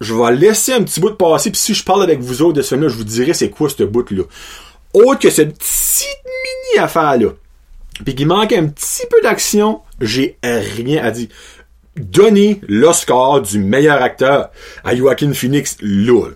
Je 0.00 0.14
vais 0.14 0.36
laisser 0.36 0.72
un 0.72 0.82
petit 0.82 1.00
bout 1.00 1.10
de 1.10 1.14
passer, 1.14 1.50
puis 1.50 1.60
si 1.60 1.74
je 1.74 1.82
parle 1.82 2.02
avec 2.02 2.20
vous 2.20 2.42
autres 2.42 2.54
de 2.54 2.62
ce 2.62 2.70
film-là, 2.70 2.88
je 2.88 2.96
vous 2.96 3.04
dirai 3.04 3.32
c'est 3.34 3.50
quoi 3.50 3.68
ce 3.68 3.82
bout-là. 3.82 4.24
Autre 4.92 5.20
que 5.20 5.30
cette 5.30 5.56
petite 5.58 6.24
mini 6.24 6.84
affaire-là. 6.84 7.30
Puis 8.04 8.14
qu'il 8.14 8.26
manque 8.26 8.52
un 8.52 8.66
petit 8.66 9.06
peu 9.08 9.20
d'action, 9.22 9.80
j'ai 10.00 10.38
rien 10.42 11.02
à 11.02 11.10
dire. 11.10 11.28
Donnez 11.96 12.60
l'Oscar 12.68 13.40
du 13.40 13.58
meilleur 13.58 14.02
acteur 14.02 14.50
à 14.84 14.94
Joaquin 14.94 15.32
Phoenix 15.32 15.78
là. 15.80 16.28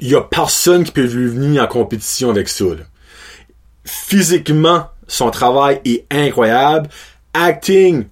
Il 0.00 0.08
y 0.08 0.14
a 0.16 0.22
personne 0.22 0.82
qui 0.82 0.90
peut 0.90 1.06
lui 1.06 1.28
venir 1.28 1.62
en 1.62 1.66
compétition 1.68 2.30
avec 2.30 2.48
ça. 2.48 2.64
là. 2.64 2.84
Physiquement, 3.84 4.88
son 5.06 5.30
travail 5.30 5.80
est 5.84 6.04
incroyable. 6.10 6.88
Acting, 7.32 8.06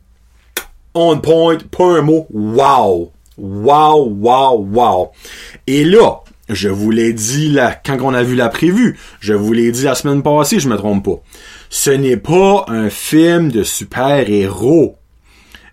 on 0.94 1.18
point, 1.18 1.58
pas 1.58 1.98
un 1.98 2.02
mot. 2.02 2.28
Wow! 2.30 3.13
Wow, 3.36 4.08
wow, 4.08 4.58
wow. 4.58 5.10
Et 5.66 5.84
là, 5.84 6.22
je 6.48 6.68
vous 6.68 6.90
l'ai 6.90 7.12
dit 7.12 7.50
là, 7.50 7.74
quand 7.84 7.98
on 8.02 8.14
a 8.14 8.22
vu 8.22 8.34
la 8.34 8.48
prévue, 8.48 8.98
je 9.20 9.32
vous 9.32 9.52
l'ai 9.52 9.72
dit 9.72 9.84
la 9.84 9.94
semaine 9.94 10.22
passée, 10.22 10.60
je 10.60 10.68
me 10.68 10.76
trompe 10.76 11.04
pas. 11.04 11.22
Ce 11.70 11.90
n'est 11.90 12.16
pas 12.16 12.64
un 12.68 12.90
film 12.90 13.50
de 13.50 13.64
super-héros. 13.64 14.96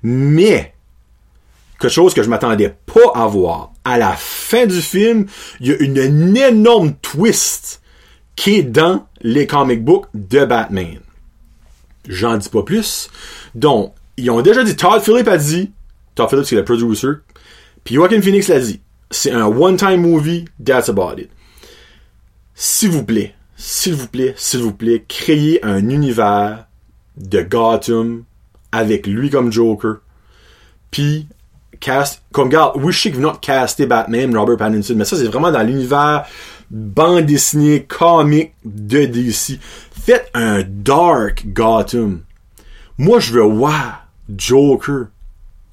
Mais, 0.03 0.73
quelque 1.79 1.91
chose 1.91 2.13
que 2.13 2.23
je 2.23 2.29
m'attendais 2.29 2.75
pas 2.85 3.11
à 3.13 3.27
voir. 3.27 3.71
À 3.83 3.97
la 3.97 4.13
fin 4.13 4.65
du 4.65 4.81
film, 4.81 5.25
il 5.59 5.67
y 5.67 5.71
a 5.71 5.79
une, 5.79 6.37
énorme 6.37 6.93
twist 7.01 7.81
qui 8.35 8.55
est 8.55 8.63
dans 8.63 9.05
les 9.21 9.45
comic 9.45 9.83
books 9.83 10.07
de 10.13 10.45
Batman. 10.45 10.99
J'en 12.07 12.37
dis 12.37 12.49
pas 12.49 12.63
plus. 12.63 13.09
Donc, 13.53 13.93
ils 14.17 14.31
ont 14.31 14.41
déjà 14.41 14.63
dit, 14.63 14.75
Todd 14.75 15.01
Phillips 15.01 15.27
a 15.27 15.37
dit, 15.37 15.71
Todd 16.15 16.29
Phillips 16.29 16.45
c'est 16.45 16.55
le 16.55 16.65
producer, 16.65 17.07
puis 17.83 17.95
Joaquin 17.95 18.21
Phoenix 18.21 18.47
l'a 18.47 18.59
dit, 18.59 18.81
c'est 19.09 19.31
un 19.31 19.45
one-time 19.45 20.01
movie, 20.01 20.45
that's 20.63 20.89
about 20.89 21.19
it. 21.19 21.29
S'il 22.55 22.89
vous 22.89 23.03
plaît, 23.03 23.33
s'il 23.55 23.95
vous 23.95 24.07
plaît, 24.07 24.33
s'il 24.37 24.61
vous 24.61 24.73
plaît, 24.73 25.03
créez 25.07 25.63
un 25.65 25.89
univers 25.89 26.65
de 27.17 27.41
Gotham 27.41 28.23
avec 28.71 29.07
lui 29.07 29.29
comme 29.29 29.51
Joker, 29.51 29.97
puis 30.91 31.27
cast, 31.79 32.21
comme 32.31 32.47
regarde, 32.47 32.73
oui, 32.75 32.93
je 32.93 33.01
sais 33.01 33.11
que 33.11 33.15
vous 33.15 33.21
n'avez 33.21 33.39
casté 33.39 33.85
Batman, 33.85 34.35
Robert 34.37 34.57
Pattinson, 34.57 34.93
mais 34.95 35.05
ça, 35.05 35.17
c'est 35.17 35.25
vraiment 35.25 35.51
dans 35.51 35.63
l'univers 35.63 36.25
bande 36.71 37.25
dessinée, 37.25 37.83
comique 37.83 38.53
de 38.63 39.05
DC. 39.05 39.59
Faites 39.91 40.31
un 40.33 40.63
dark 40.63 41.45
Gotham. 41.47 42.21
Moi, 42.97 43.19
je 43.19 43.33
veux 43.33 43.41
voir 43.41 44.07
Joker 44.35 45.07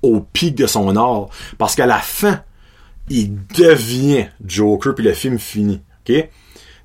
au 0.03 0.21
pic 0.21 0.55
de 0.55 0.67
son 0.67 0.97
art, 0.97 1.29
parce 1.59 1.75
qu'à 1.75 1.87
la 1.87 1.99
fin, 1.99 2.43
il 3.11 3.35
devient 3.57 4.27
Joker, 4.45 4.95
puis 4.95 5.05
le 5.05 5.13
film 5.13 5.39
finit. 5.39 5.81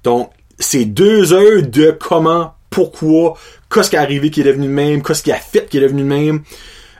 Donc, 0.03 0.31
c'est 0.59 0.85
deux 0.85 1.33
heures 1.33 1.63
de 1.63 1.91
comment, 1.91 2.53
pourquoi, 2.69 3.35
qu'est-ce 3.71 3.89
qui 3.89 3.95
est 3.95 3.99
arrivé 3.99 4.29
qui 4.29 4.41
est 4.41 4.45
devenu 4.45 4.67
le 4.67 4.73
même, 4.73 5.03
qu'est-ce 5.03 5.23
qui 5.23 5.31
a 5.31 5.37
fait 5.37 5.69
qui 5.69 5.77
est 5.77 5.81
devenu 5.81 6.01
le 6.01 6.07
même. 6.07 6.43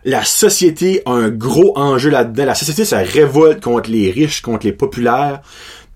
La 0.06 0.26
société 0.26 1.02
a 1.06 1.12
un 1.12 1.30
gros 1.30 1.78
enjeu 1.78 2.10
là-dedans. 2.10 2.46
La 2.46 2.56
société 2.56 2.84
se 2.84 2.96
révolte 2.96 3.64
contre 3.64 3.90
les 3.90 4.12
riches, 4.12 4.42
contre 4.42 4.66
les 4.66 4.74
populaires. 4.74 5.42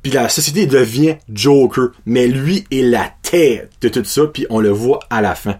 Puis 0.01 0.13
la 0.13 0.29
société 0.29 0.65
devient 0.65 1.17
Joker. 1.29 1.89
Mais 2.05 2.27
lui 2.27 2.65
est 2.71 2.83
la 2.83 3.11
tête 3.21 3.69
de 3.81 3.89
tout 3.89 4.05
ça, 4.05 4.21
puis 4.27 4.45
on 4.49 4.61
le 4.61 4.69
voit 4.69 4.99
à 5.09 5.21
la 5.21 5.35
fin. 5.35 5.57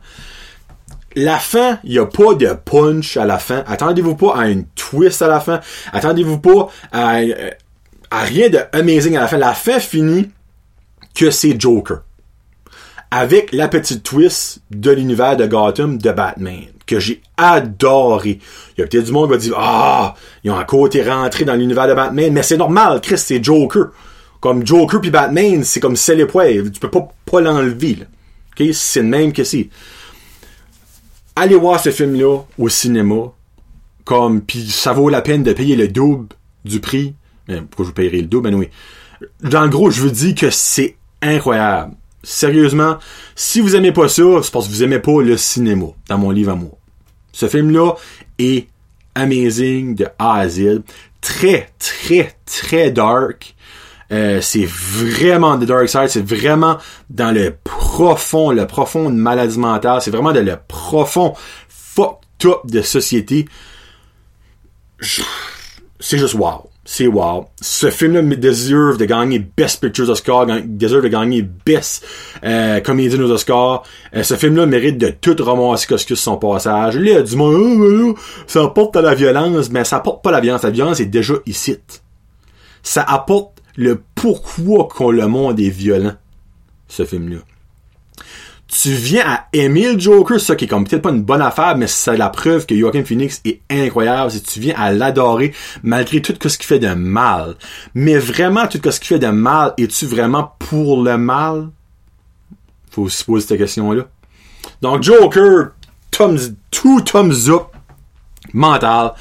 La 1.20 1.40
fin, 1.40 1.80
il 1.84 1.94
n'y 1.94 1.98
a 1.98 2.06
pas 2.06 2.36
de 2.36 2.54
punch 2.54 3.18
à 3.18 3.26
la 3.26 3.40
fin. 3.40 3.64
Attendez-vous 3.66 4.16
pas 4.16 4.36
à 4.36 4.50
une 4.50 4.66
twist 4.76 5.24
à 5.24 5.28
la 5.28 5.40
fin. 5.40 5.62
Attendez-vous 5.92 6.38
pas 6.38 6.70
à, 6.92 7.22
à 8.12 8.22
rien 8.22 8.50
de 8.50 8.60
à 8.60 8.82
la 9.22 9.28
fin. 9.28 9.38
La 9.38 9.56
fin 9.56 9.80
finit 9.80 10.30
que 11.16 11.32
c'est 11.32 11.60
Joker. 11.60 12.04
Avec 13.10 13.52
la 13.52 13.68
petite 13.68 14.04
twist 14.04 14.60
de 14.70 14.92
l'univers 14.92 15.36
de 15.36 15.48
Gotham 15.48 15.98
de 15.98 16.12
Batman, 16.12 16.66
que 16.86 17.00
j'ai 17.00 17.24
adoré. 17.36 18.38
Il 18.78 18.82
y 18.82 18.84
a 18.84 18.88
peut-être 18.88 19.06
du 19.06 19.12
monde 19.12 19.26
qui 19.26 19.32
va 19.32 19.38
dire, 19.38 19.56
ah, 19.58 20.14
ils 20.44 20.52
ont 20.52 20.60
encore 20.60 20.86
été 20.86 21.02
rentrés 21.02 21.46
dans 21.46 21.56
l'univers 21.56 21.88
de 21.88 21.96
Batman, 21.96 22.32
mais 22.32 22.44
c'est 22.44 22.58
normal, 22.58 23.02
Chris, 23.02 23.18
c'est 23.18 23.44
Joker. 23.44 23.88
Comme 24.40 24.64
Joker 24.64 25.02
puis 25.02 25.10
Batman, 25.10 25.64
c'est 25.64 25.80
comme 25.80 25.96
c'est 25.96 26.14
les 26.14 26.28
poils. 26.28 26.70
Tu 26.72 26.80
peux 26.80 26.92
pas, 26.92 27.42
l'enlever? 27.42 27.98
C'est 28.72 29.02
le 29.02 29.08
même 29.08 29.34
que 29.34 29.44
c'est. 29.44 29.70
Allez 31.40 31.56
voir 31.56 31.80
ce 31.80 31.92
film-là 31.92 32.40
au 32.58 32.68
cinéma. 32.68 33.32
Comme, 34.06 34.42
puis 34.42 34.66
ça 34.72 34.92
vaut 34.92 35.10
la 35.10 35.22
peine 35.22 35.44
de 35.44 35.54
payer 35.54 35.76
le 35.76 35.88
double 35.88 36.30
du 36.66 36.80
prix. 36.80 37.14
Mais 37.48 37.62
pourquoi 37.62 37.86
je 37.86 37.90
vous 37.90 37.94
payerais 37.94 38.22
le 38.22 38.28
double? 38.28 38.50
Ben 38.50 38.56
oui. 38.56 38.70
Dans 39.42 39.62
le 39.62 39.70
gros, 39.70 39.92
je 39.92 40.02
vous 40.02 40.10
dis 40.10 40.34
que 40.34 40.50
c'est 40.50 40.96
incroyable. 41.22 41.94
Sérieusement, 42.24 42.98
si 43.36 43.62
vous 43.62 43.76
aimez 43.76 43.92
pas 43.92 44.08
ça, 44.08 44.24
c'est 44.42 44.52
parce 44.52 44.68
que 44.68 44.72
vous 44.72 44.82
aimez 44.82 44.98
pas 44.98 45.22
le 45.22 45.38
cinéma, 45.38 45.86
dans 46.10 46.18
mon 46.18 46.32
livre 46.32 46.54
à 46.54 46.56
moi. 46.56 46.72
Ce 47.34 47.48
film-là 47.48 47.94
est 48.40 48.68
amazing 49.14 49.94
de 49.94 50.08
A 50.18 50.38
à 50.38 50.50
Z. 50.50 50.82
Très, 51.22 51.70
très, 51.78 52.36
très 52.46 52.90
dark. 52.90 53.56
Euh, 54.12 54.40
c'est 54.42 54.66
vraiment 54.66 55.58
de 55.58 55.66
Dark 55.66 55.90
Side, 55.90 56.08
c'est 56.08 56.26
vraiment 56.26 56.78
dans 57.10 57.32
le 57.32 57.56
profond, 57.64 58.52
le 58.52 58.66
profond 58.66 59.10
de 59.10 59.16
maladie 59.16 59.60
mentale, 59.60 60.02
c'est 60.02 60.12
vraiment 60.12 60.32
dans 60.32 60.46
le 60.46 60.56
profond 60.68 61.34
fucked 61.68 62.46
up 62.46 62.60
de 62.66 62.82
société. 62.82 63.48
C'est 66.00 66.18
juste 66.18 66.36
wow. 66.36 66.70
C'est 66.90 67.08
wow. 67.08 67.48
Ce 67.60 67.90
film-là 67.90 68.22
deserve 68.38 68.98
de 68.98 69.04
gagner 69.04 69.40
Best 69.40 69.82
Pictures 69.82 70.10
Oscar, 70.10 70.46
deserve 70.64 71.04
de 71.04 71.10
gagner 71.10 71.42
Best 71.42 72.06
euh, 72.46 72.80
Comédien 72.80 73.20
aux 73.20 73.30
Oscars. 73.30 73.84
Euh, 74.16 74.24
ce 74.24 74.36
film-là 74.36 74.66
mérite 74.68 74.98
de 74.98 75.10
tout 75.10 75.36
que 75.36 76.16
son 76.16 76.38
passage. 76.38 76.96
Là, 76.96 77.02
il 77.02 77.14
y 77.14 77.18
a 77.18 77.22
du 77.22 77.36
monde, 77.36 77.80
ben 77.80 78.08
là, 78.08 78.14
ça 78.48 78.64
apporte 78.64 78.96
à 78.96 79.02
la 79.02 79.16
violence, 79.16 79.70
mais 79.70 79.84
ça 79.84 79.98
apporte 79.98 80.24
pas 80.24 80.32
la 80.32 80.40
violence. 80.40 80.64
La 80.64 80.70
violence 80.70 81.02
est 81.02 81.08
déjà 81.08 81.34
ici 81.46 81.78
ça 82.88 83.04
apporte 83.04 83.57
le 83.78 84.02
pourquoi 84.16 84.90
qu'on 84.90 85.12
le 85.12 85.28
monde 85.28 85.60
est 85.60 85.70
violent, 85.70 86.16
ce 86.90 87.06
film-là. 87.06 87.38
Tu 88.68 88.90
viens 88.90 89.24
à 89.26 89.48
aimer 89.54 89.94
le 89.94 90.00
Joker, 90.00 90.42
ça 90.42 90.58
qui 90.58 90.66
est 90.66 90.68
comme 90.68 90.86
peut-être 90.86 91.04
pas 91.04 91.12
une 91.12 91.24
bonne 91.24 91.42
affaire, 91.42 91.78
mais 91.78 91.88
c'est 91.88 92.18
la 92.18 92.28
preuve 92.28 92.66
que 92.66 92.76
Joaquin 92.76 93.06
Phoenix 93.06 93.40
est 93.46 93.62
incroyable, 93.70 94.30
si 94.32 94.42
tu 94.42 94.60
viens 94.60 94.76
à 94.76 94.92
l'adorer 94.92 95.54
malgré 95.84 96.22
tout 96.22 96.34
ce 96.50 96.58
qu'il 96.58 96.66
fait 96.66 96.80
de 96.80 96.94
mal. 96.94 97.56
Mais 97.94 98.18
vraiment, 98.18 98.68
tout 98.68 98.80
ce 98.92 99.00
qu'il 99.00 99.08
fait 99.08 99.20
de 99.20 99.28
mal, 99.28 99.74
es-tu 99.78 100.06
vraiment 100.06 100.56
pour 100.60 101.02
le 101.02 101.18
mal? 101.18 101.70
Faut 102.92 103.08
se 103.08 103.24
poser 103.24 103.48
cette 103.48 103.60
question-là. 103.60 104.04
Donc 104.82 105.02
Joker, 105.02 105.72
thumbs, 106.12 106.54
two 106.70 107.00
thumbs 107.02 107.48
up, 107.48 107.68
mental. 108.52 109.14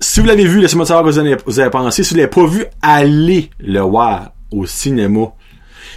Si 0.00 0.20
vous 0.20 0.26
l'avez 0.26 0.46
vu, 0.46 0.60
laissez-moi 0.60 0.86
savoir 0.86 1.04
que 1.04 1.10
vous 1.10 1.18
avez, 1.18 1.36
vous 1.46 1.70
pensé. 1.70 2.02
Si 2.02 2.14
vous 2.14 2.16
l'avez 2.16 2.30
pas 2.30 2.46
vu, 2.46 2.64
allez 2.80 3.50
le 3.58 3.80
voir 3.80 4.32
au 4.50 4.64
cinéma. 4.66 5.32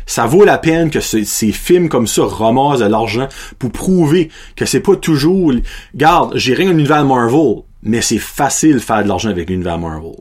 Ça 0.05 0.25
vaut 0.25 0.43
la 0.43 0.57
peine 0.57 0.89
que 0.89 0.99
ce- 0.99 1.23
ces 1.23 1.51
films 1.53 1.87
comme 1.87 2.07
ça 2.07 2.25
ramassent 2.25 2.79
de 2.79 2.85
l'argent 2.85 3.27
pour 3.59 3.71
prouver 3.71 4.29
que 4.55 4.65
c'est 4.65 4.81
pas 4.81 4.97
toujours... 4.97 5.53
Garde, 5.95 6.33
j'ai 6.35 6.53
rien 6.53 6.69
à 6.69 6.73
l'univers 6.73 7.05
Marvel, 7.05 7.63
mais 7.81 8.01
c'est 8.01 8.17
facile 8.17 8.73
de 8.73 8.79
faire 8.79 9.03
de 9.03 9.07
l'argent 9.07 9.29
avec 9.29 9.49
l'univers 9.49 9.77
Marvel. 9.79 10.11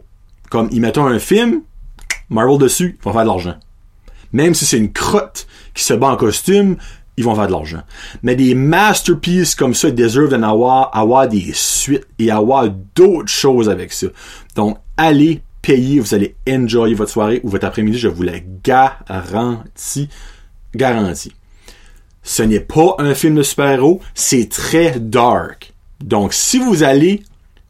Comme, 0.50 0.68
ils 0.70 0.80
mettent 0.80 0.98
un 0.98 1.18
film, 1.18 1.62
Marvel 2.28 2.58
dessus, 2.58 2.96
ils 3.00 3.04
vont 3.04 3.12
faire 3.12 3.22
de 3.22 3.26
l'argent. 3.28 3.54
Même 4.32 4.54
si 4.54 4.64
c'est 4.64 4.78
une 4.78 4.92
crotte 4.92 5.46
qui 5.74 5.82
se 5.82 5.94
bat 5.94 6.08
en 6.08 6.16
costume, 6.16 6.76
ils 7.16 7.24
vont 7.24 7.34
faire 7.34 7.46
de 7.46 7.52
l'argent. 7.52 7.82
Mais 8.22 8.36
des 8.36 8.54
masterpieces 8.54 9.54
comme 9.54 9.74
ça 9.74 9.90
deserve 9.90 10.30
d'en 10.30 10.42
avoir, 10.42 11.28
des 11.28 11.50
suites 11.52 12.06
et 12.18 12.30
avoir 12.30 12.68
d'autres 12.94 13.28
choses 13.28 13.68
avec 13.68 13.92
ça. 13.92 14.06
Donc, 14.54 14.78
allez 14.96 15.42
payer, 15.60 16.00
vous 16.00 16.14
allez 16.14 16.34
enjoyer 16.48 16.94
votre 16.94 17.10
soirée 17.10 17.40
ou 17.44 17.48
votre 17.48 17.66
après-midi, 17.66 17.98
je 17.98 18.08
vous 18.08 18.22
le 18.22 18.32
garantis. 18.64 20.08
Garantis. 20.74 21.32
Ce 22.22 22.42
n'est 22.42 22.60
pas 22.60 22.94
un 22.98 23.14
film 23.14 23.34
de 23.36 23.42
super-héros, 23.42 24.00
c'est 24.14 24.48
très 24.48 24.98
dark. 24.98 25.72
Donc, 26.02 26.32
si 26.32 26.58
vous 26.58 26.82
allez 26.82 27.22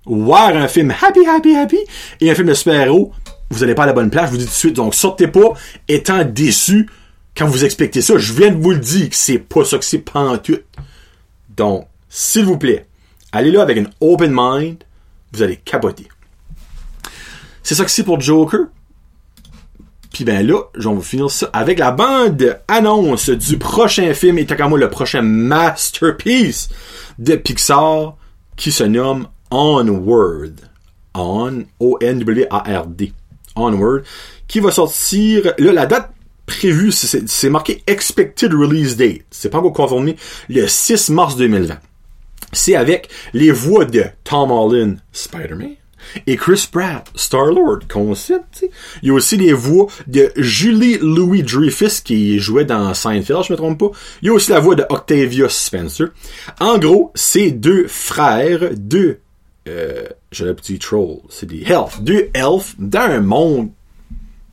voir 0.05 0.57
un 0.57 0.69
film 0.69 0.91
happy, 0.91 1.27
happy, 1.27 1.55
happy 1.55 1.79
et 2.21 2.31
un 2.31 2.35
film 2.35 2.49
de 2.49 2.55
super-héros, 2.55 3.13
vous 3.51 3.61
n'allez 3.61 3.75
pas 3.75 3.85
à 3.85 3.87
la 3.87 3.93
bonne 3.93 4.11
place, 4.11 4.27
je 4.27 4.31
vous 4.31 4.37
dis 4.39 4.45
tout 4.45 4.51
de 4.51 4.55
suite. 4.55 4.77
Donc, 4.77 4.95
sortez 4.95 5.29
pas 5.29 5.53
étant 5.89 6.25
déçu 6.25 6.89
quand 7.37 7.47
vous 7.47 7.65
expectez 7.65 8.03
ça. 8.03 8.19
Je 8.19 8.33
viens 8.33 8.51
de 8.51 8.61
vous 8.61 8.73
le 8.73 8.79
dire 8.79 9.09
que 9.09 9.17
c'est 9.17 9.39
pas 9.39 9.65
ça 9.65 9.79
que 9.79 9.85
c'est 9.85 9.99
pantoute. 9.99 10.65
Donc, 11.57 11.87
s'il 12.09 12.45
vous 12.45 12.59
plaît, 12.59 12.87
allez 13.33 13.51
là 13.51 13.63
avec 13.63 13.77
une 13.77 13.91
open 14.01 14.33
mind, 14.35 14.85
vous 15.33 15.43
allez 15.43 15.57
capoter. 15.57 16.09
C'est 17.63 17.75
ça 17.75 17.85
que 17.85 17.91
c'est 17.91 18.03
pour 18.03 18.21
Joker. 18.21 18.67
Puis 20.13 20.25
ben 20.25 20.47
là, 20.47 20.61
on 20.85 20.95
va 20.95 21.01
finir 21.01 21.31
ça 21.31 21.49
avec 21.55 21.79
la 21.79 21.91
bande 21.91 22.59
annonce 22.69 23.31
du 23.31 23.57
prochain 23.57 24.13
film 24.13 24.39
et 24.39 24.47
moi 24.69 24.79
le 24.79 24.91
prochain 24.91 25.23
masterpiece 25.23 26.69
de 27.19 27.35
Pixar 27.37 28.17
qui 28.57 28.73
se 28.73 28.85
nomme 28.85 29.29
Onward. 29.51 30.61
On, 31.15 31.65
O-N-W-A-R-D. 31.81 33.13
Onward. 33.57 34.05
Qui 34.49 34.61
va 34.61 34.71
sortir, 34.71 35.55
là, 35.59 35.73
la 35.73 35.87
date 35.87 36.13
prévue, 36.57 36.93
c'est 36.93 37.51
marqué 37.51 37.83
Expected 37.87 38.53
Release 38.53 38.97
Date. 38.97 39.23
C'est 39.31 39.51
pas 39.51 39.59
encore 39.59 39.73
confirmé. 39.73 40.17
Le 40.49 40.67
6 40.67 41.11
mars 41.11 41.37
2020. 41.37 41.79
C'est 42.53 42.77
avec 42.77 43.09
les 43.33 43.51
voix 43.51 43.85
de 43.85 44.05
Tom 44.25 44.51
Holland, 44.51 44.99
Spider-Man, 45.13 45.77
et 46.27 46.37
Chris 46.37 46.69
Pratt, 46.71 47.09
Star-Lord, 47.15 47.81
concept. 47.91 48.67
Il 49.03 49.09
y 49.09 49.11
a 49.11 49.15
aussi 49.15 49.37
les 49.37 49.53
voix 49.53 49.87
de 50.07 50.31
Julie 50.37 50.99
Louis 51.01 51.43
Dreyfus 51.43 52.03
qui 52.05 52.39
jouait 52.39 52.65
dans 52.65 52.93
Seinfeld, 52.93 53.45
je 53.45 53.53
me 53.53 53.57
trompe 53.57 53.79
pas. 53.79 53.91
Il 54.21 54.27
y 54.27 54.29
a 54.31 54.35
aussi 54.35 54.51
la 54.51 54.61
voix 54.61 54.75
de 54.75 54.85
Octavia 54.89 55.49
Spencer. 55.49 56.09
En 56.61 56.79
gros, 56.79 57.11
c'est 57.15 57.51
deux 57.53 57.87
frères, 57.89 58.71
deux, 58.77 59.21
euh, 59.69 60.05
j'ai 60.31 60.45
le 60.45 60.55
petit 60.55 60.79
troll, 60.79 61.19
c'est 61.29 61.47
des 61.47 61.63
elfs, 61.63 62.01
deux 62.01 62.29
elfes 62.35 62.75
dans 62.79 63.01
un 63.01 63.21
monde 63.21 63.71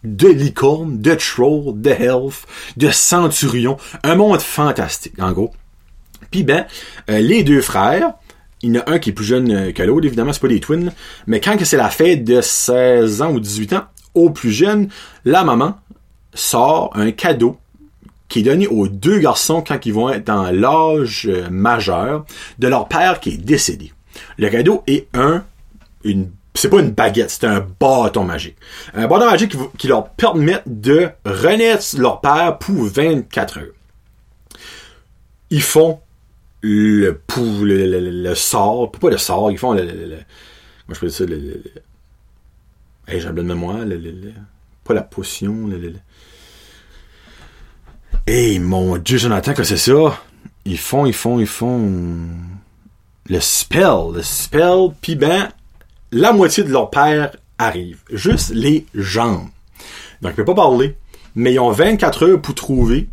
de 0.04 0.28
licorne, 0.28 1.02
de 1.02 1.16
troll, 1.16 1.80
de 1.82 1.90
elfes, 1.90 2.46
de 2.78 2.90
centurions, 2.90 3.78
un 4.04 4.16
monde 4.16 4.42
fantastique, 4.42 5.14
en 5.20 5.32
gros. 5.32 5.52
Puis 6.32 6.44
ben, 6.44 6.66
euh, 7.10 7.20
les 7.20 7.44
deux 7.44 7.62
frères, 7.62 8.14
il 8.62 8.76
y 8.76 8.78
en 8.78 8.82
a 8.82 8.92
un 8.92 9.00
qui 9.00 9.10
est 9.10 9.14
plus 9.14 9.26
jeune 9.26 9.52
euh, 9.52 9.72
que 9.72 9.84
l'autre, 9.84 10.06
évidemment, 10.06 10.34
c'est 10.34 10.42
pas 10.42 10.48
des 10.48 10.60
twins, 10.60 10.92
mais 11.28 11.40
quand 11.40 11.58
c'est 11.64 11.78
la 11.78 11.90
fête 11.90 12.24
de 12.24 12.42
16 12.42 13.22
ans 13.22 13.32
ou 13.32 13.40
18 13.40 13.74
ans, 13.74 13.84
au 14.14 14.30
plus 14.30 14.52
jeune, 14.52 14.90
la 15.26 15.44
maman 15.44 15.76
sort 16.34 16.92
un 16.94 17.12
cadeau 17.12 17.58
qui 18.28 18.40
est 18.40 18.44
donné 18.44 18.68
aux 18.68 18.88
deux 18.88 19.20
garçons 19.20 19.64
quand 19.66 19.86
ils 19.86 19.94
vont 19.94 20.10
être 20.10 20.26
dans 20.26 20.52
l'âge 20.52 21.28
euh, 21.28 21.50
majeur 21.50 22.26
de 22.60 22.68
leur 22.68 22.88
père 22.88 23.20
qui 23.20 23.32
est 23.32 23.38
décédé. 23.38 23.92
Le 24.38 24.50
cadeau 24.50 24.84
est 24.88 25.08
un, 25.14 25.44
une, 26.04 26.30
c'est 26.60 26.70
pas 26.70 26.80
une 26.80 26.92
baguette, 26.92 27.30
c'est 27.32 27.46
un 27.46 27.66
bâton 27.80 28.24
magique. 28.24 28.58
Un 28.94 29.08
bâton 29.08 29.26
magique 29.26 29.56
qui, 29.78 29.88
leur 29.88 30.10
permet 30.10 30.62
de 30.66 31.10
renaître 31.26 31.98
leur 31.98 32.22
père 32.22 32.58
pour 32.58 32.86
24 32.86 33.60
heures. 33.60 33.66
Ils 35.50 35.62
font 35.62 36.00
le 36.62 37.14
pou, 37.14 37.64
le, 37.64 38.36
sort, 38.36 38.92
pas 38.92 39.10
le 39.10 39.18
sort, 39.18 39.52
ils 39.52 39.58
font 39.58 39.74
le, 39.74 39.84
moi 39.86 40.94
je 40.94 41.00
peux 41.00 41.08
dire 41.08 41.16
ça, 41.16 41.26
le, 41.26 41.64
hey, 43.08 43.22
j'ai 43.22 43.28
un 43.28 43.34
de 43.34 43.42
mémoire, 43.42 43.80
pas 44.84 44.94
la 44.94 45.02
potion, 45.02 45.68
le, 45.68 45.94
mon 48.60 48.98
dieu, 48.98 49.18
Jonathan, 49.18 49.54
que 49.54 49.64
c'est 49.64 49.78
ça? 49.78 50.22
Ils 50.66 50.78
font, 50.78 51.06
ils 51.06 51.14
font, 51.14 51.40
ils 51.40 51.48
font 51.48 52.28
le 53.28 53.40
spell, 53.40 54.14
le 54.14 54.22
spell, 54.22 54.90
pis 55.02 55.16
ben, 55.16 55.50
la 56.12 56.34
moitié 56.34 56.64
de 56.64 56.72
leur 56.72 56.90
père 56.90 57.32
arrive. 57.58 58.00
Juste 58.12 58.52
les 58.54 58.86
jambes. 58.94 59.50
Donc, 60.22 60.32
ils 60.32 60.36
peuvent 60.36 60.46
pas 60.46 60.56
parler, 60.56 60.96
mais 61.36 61.54
ils 61.54 61.60
ont 61.60 61.72
24 61.72 62.26
heures 62.28 62.42
pour 62.42 62.56
trouver 62.56 63.08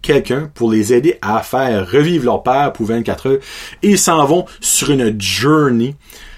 quelqu'un 0.00 0.50
pour 0.54 0.70
les 0.70 0.94
aider 0.94 1.18
à 1.20 1.42
faire 1.42 1.90
revivre 1.90 2.24
leur 2.24 2.42
père 2.42 2.72
pour 2.72 2.86
24 2.86 3.28
heures 3.28 3.38
et 3.82 3.90
ils 3.90 3.98
s'en 3.98 4.24
vont 4.24 4.46
sur 4.60 4.90
une 4.90 5.20
journey. 5.20 5.94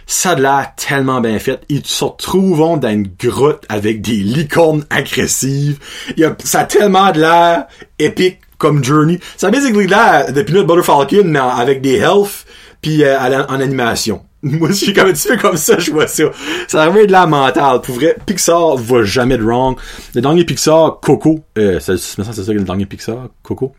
Ça 0.06 0.30
a 0.30 0.34
l'air 0.34 0.72
tellement 0.76 1.20
bien 1.20 1.38
fait. 1.38 1.60
Ils 1.68 1.86
se 1.86 2.04
retrouvent 2.04 2.78
dans 2.78 2.90
une 2.90 3.08
grotte 3.18 3.64
avec 3.68 4.02
des 4.02 4.16
licornes 4.16 4.84
agressives. 4.90 5.78
Il 6.16 6.24
a, 6.24 6.36
ça 6.44 6.60
a 6.60 6.64
tellement 6.64 7.10
de 7.10 7.20
l'air 7.20 7.66
épique 7.98 8.38
comme 8.58 8.84
journey. 8.84 9.18
Ça 9.36 9.46
a 9.46 9.50
basically 9.50 9.86
l'air 9.86 10.32
de 10.32 10.42
Peanut 10.42 10.66
Butter 10.66 10.82
Falcon 10.82 11.24
mais 11.24 11.38
avec 11.38 11.80
des 11.80 11.96
health 11.96 12.44
puis 12.82 13.02
euh, 13.02 13.18
en 13.18 13.60
animation. 13.60 14.22
Moi 14.58 14.68
aussi, 14.68 14.92
comme 14.92 15.08
un 15.08 15.12
petit 15.12 15.28
peu 15.28 15.38
comme 15.38 15.56
ça, 15.56 15.78
je 15.78 15.90
vois 15.90 16.06
ça. 16.06 16.24
Ça 16.68 16.82
a 16.82 16.90
de 16.90 17.10
la 17.10 17.26
mentale. 17.26 17.80
Pour 17.80 17.94
vrai, 17.94 18.14
Pixar 18.26 18.76
va 18.76 19.02
jamais 19.02 19.38
de 19.38 19.42
wrong. 19.42 19.76
Le 20.14 20.20
dernier 20.20 20.44
Pixar, 20.44 21.00
Coco, 21.00 21.40
euh, 21.56 21.80
c'est 21.80 21.96
ça, 21.96 22.30
ça 22.30 22.52
le 22.52 22.60
dernier 22.60 22.84
Pixar, 22.84 23.28
Coco, 23.42 23.74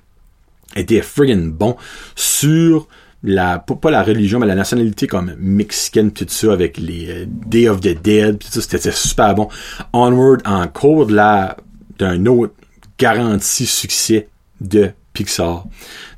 était 0.75 1.01
friggin' 1.01 1.51
bon 1.51 1.75
sur 2.15 2.87
la, 3.23 3.59
pas 3.59 3.91
la 3.91 4.01
religion, 4.01 4.39
mais 4.39 4.47
la 4.47 4.55
nationalité 4.55 5.05
comme 5.05 5.35
mexicaine, 5.37 6.11
tout 6.11 6.25
ça, 6.27 6.51
avec 6.51 6.79
les 6.79 7.09
euh, 7.09 7.25
Day 7.27 7.69
of 7.69 7.79
the 7.81 8.01
Dead, 8.01 8.39
tout 8.39 8.47
ça, 8.49 8.61
c'était 8.61 8.91
super 8.91 9.35
bon. 9.35 9.49
Onward, 9.93 10.41
encore 10.45 11.05
de 11.05 11.13
la, 11.13 11.57
d'un 11.99 12.25
autre 12.25 12.53
garanti 12.97 13.67
succès 13.67 14.29
de 14.61 14.89
Pixar. 15.15 15.63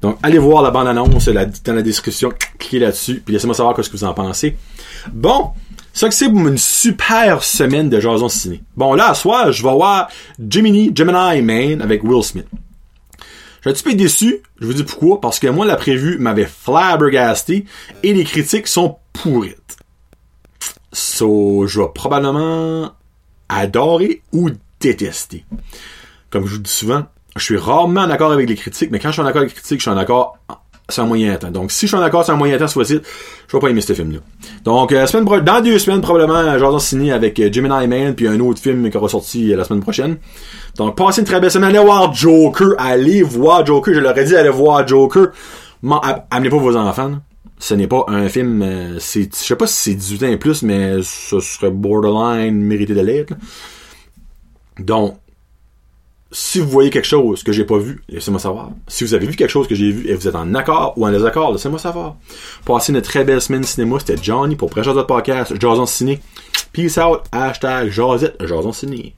Donc, 0.01 0.17
allez 0.21 0.37
voir 0.37 0.61
la 0.61 0.71
bande-annonce 0.71 1.29
dans 1.29 1.73
la 1.73 1.81
description, 1.81 2.33
cliquez 2.57 2.79
là-dessus, 2.79 3.21
puis 3.23 3.33
laissez-moi 3.33 3.55
savoir 3.55 3.75
ce 3.81 3.89
que 3.89 3.95
vous 3.95 4.03
en 4.03 4.13
pensez. 4.13 4.57
Bon, 5.13 5.51
ça 5.93 6.09
que 6.09 6.13
c'est 6.13 6.25
une 6.25 6.57
super 6.57 7.43
semaine 7.43 7.89
de 7.89 7.99
Jason 7.99 8.27
Ciné. 8.27 8.61
Bon, 8.75 8.93
là, 8.93 9.09
à 9.09 9.13
soir, 9.13 9.51
je 9.51 9.63
vais 9.63 9.71
voir 9.71 10.09
Gemini, 10.37 10.91
Gemini 10.93 11.41
Man 11.41 11.81
avec 11.81 12.03
Will 12.03 12.23
Smith. 12.23 12.47
Je 13.61 13.61
suis 13.61 13.69
un 13.69 13.73
petit 13.73 13.83
peu 13.83 13.93
déçu, 13.95 14.41
je 14.59 14.65
vous 14.65 14.73
dis 14.73 14.83
pourquoi, 14.83 15.19
parce 15.21 15.39
que 15.39 15.47
moi, 15.47 15.65
la 15.65 15.75
prévue 15.75 16.19
m'avait 16.19 16.45
flabbergasté 16.45 17.65
et 18.03 18.13
les 18.13 18.23
critiques 18.23 18.67
sont 18.67 18.97
pourrites. 19.13 19.77
So, 20.91 21.65
je 21.67 21.81
vais 21.81 21.87
probablement 21.93 22.91
adorer 23.49 24.21
ou 24.31 24.49
détester. 24.79 25.45
Comme 26.29 26.45
je 26.45 26.55
vous 26.55 26.61
dis 26.61 26.71
souvent, 26.71 27.05
je 27.37 27.43
suis 27.43 27.57
rarement 27.57 28.01
en 28.01 28.09
accord 28.09 28.31
avec 28.31 28.49
les 28.49 28.55
critiques, 28.55 28.91
mais 28.91 28.99
quand 28.99 29.09
je 29.09 29.13
suis 29.13 29.21
en 29.21 29.25
accord 29.25 29.41
avec 29.41 29.51
les 29.51 29.55
critiques, 29.55 29.79
je 29.79 29.83
suis 29.83 29.91
en 29.91 29.97
accord 29.97 30.37
c'est 30.89 31.01
un 31.01 31.05
moyen 31.05 31.35
temps. 31.35 31.51
Donc, 31.51 31.71
si 31.71 31.85
je 31.85 31.87
suis 31.87 31.97
en 31.97 32.01
accord, 32.01 32.25
c'est 32.25 32.31
un 32.31 32.37
moyen 32.37 32.57
temps, 32.57 32.67
soit 32.67 32.85
ci 32.85 32.99
je 33.47 33.57
vais 33.57 33.59
pas 33.59 33.69
aimer 33.69 33.81
ce 33.81 33.93
film-là. 33.93 34.19
Donc, 34.63 34.91
euh, 34.91 35.05
semaine 35.05 35.43
dans 35.43 35.61
deux 35.61 35.79
semaines, 35.79 36.01
probablement, 36.01 36.57
Jordan 36.57 36.79
signé 36.79 37.11
avec 37.11 37.39
euh, 37.39 37.51
Gemini 37.51 37.87
Man, 37.87 38.15
puis 38.15 38.27
un 38.27 38.39
autre 38.39 38.61
film 38.61 38.89
qui 38.89 38.97
aura 38.97 39.09
sorti 39.09 39.51
euh, 39.51 39.57
la 39.57 39.63
semaine 39.63 39.81
prochaine. 39.81 40.17
Donc, 40.77 40.95
passez 40.95 41.21
une 41.21 41.27
très 41.27 41.39
belle 41.39 41.51
semaine. 41.51 41.69
Allez 41.75 41.85
voir 41.85 42.13
Joker. 42.13 42.73
Allez 42.77 43.21
voir 43.21 43.65
Joker. 43.65 43.93
Je 43.93 43.99
leur 43.99 44.17
ai 44.17 44.23
dit, 44.23 44.35
allez 44.35 44.49
voir 44.49 44.87
Joker. 44.87 45.27
Amenez 46.31 46.49
pas 46.49 46.57
vos 46.57 46.75
enfants. 46.75 47.19
Ce 47.59 47.73
n'est 47.73 47.87
pas 47.87 48.05
un 48.07 48.29
film, 48.29 48.63
c'est, 48.99 49.33
je 49.33 49.43
sais 49.43 49.55
pas 49.55 49.65
si 49.65 49.89
c'est 49.89 49.95
18 49.95 50.23
ans 50.23 50.27
et 50.27 50.37
plus, 50.37 50.61
mais 50.61 50.97
ce 51.01 51.39
serait 51.39 51.71
borderline 51.71 52.55
mérité 52.55 52.93
de 52.93 53.01
l'être. 53.01 53.33
Donc, 54.77 55.17
si 56.31 56.59
vous 56.59 56.67
voyez 56.67 56.89
quelque 56.89 57.05
chose 57.05 57.43
que 57.43 57.51
j'ai 57.51 57.63
pas 57.63 57.77
vu, 57.77 58.01
laissez-moi 58.09 58.39
savoir. 58.39 58.71
Si 58.87 59.03
vous 59.03 59.13
avez 59.13 59.25
vu 59.25 59.35
quelque 59.35 59.49
chose 59.49 59.67
que 59.67 59.75
j'ai 59.75 59.91
vu 59.91 60.09
et 60.09 60.13
vous 60.13 60.27
êtes 60.27 60.35
en 60.35 60.53
accord 60.55 60.93
ou 60.97 61.07
en 61.07 61.11
désaccord, 61.11 61.51
laissez-moi 61.51 61.79
savoir. 61.79 62.15
Passez 62.65 62.91
une 62.91 63.01
très 63.01 63.23
belle 63.23 63.41
semaine 63.41 63.63
cinéma. 63.63 63.97
C'était 63.99 64.21
Johnny 64.21 64.55
pour 64.55 64.69
Prêcheur 64.69 64.93
de 64.93 65.03
podcast, 65.03 65.53
Jason 65.59 65.85
Ciné. 65.85 66.19
Peace 66.73 66.97
out, 66.97 67.21
hashtag 67.31 67.89
Josette, 67.89 68.35
Jason 68.41 68.73
Ciné. 68.73 69.05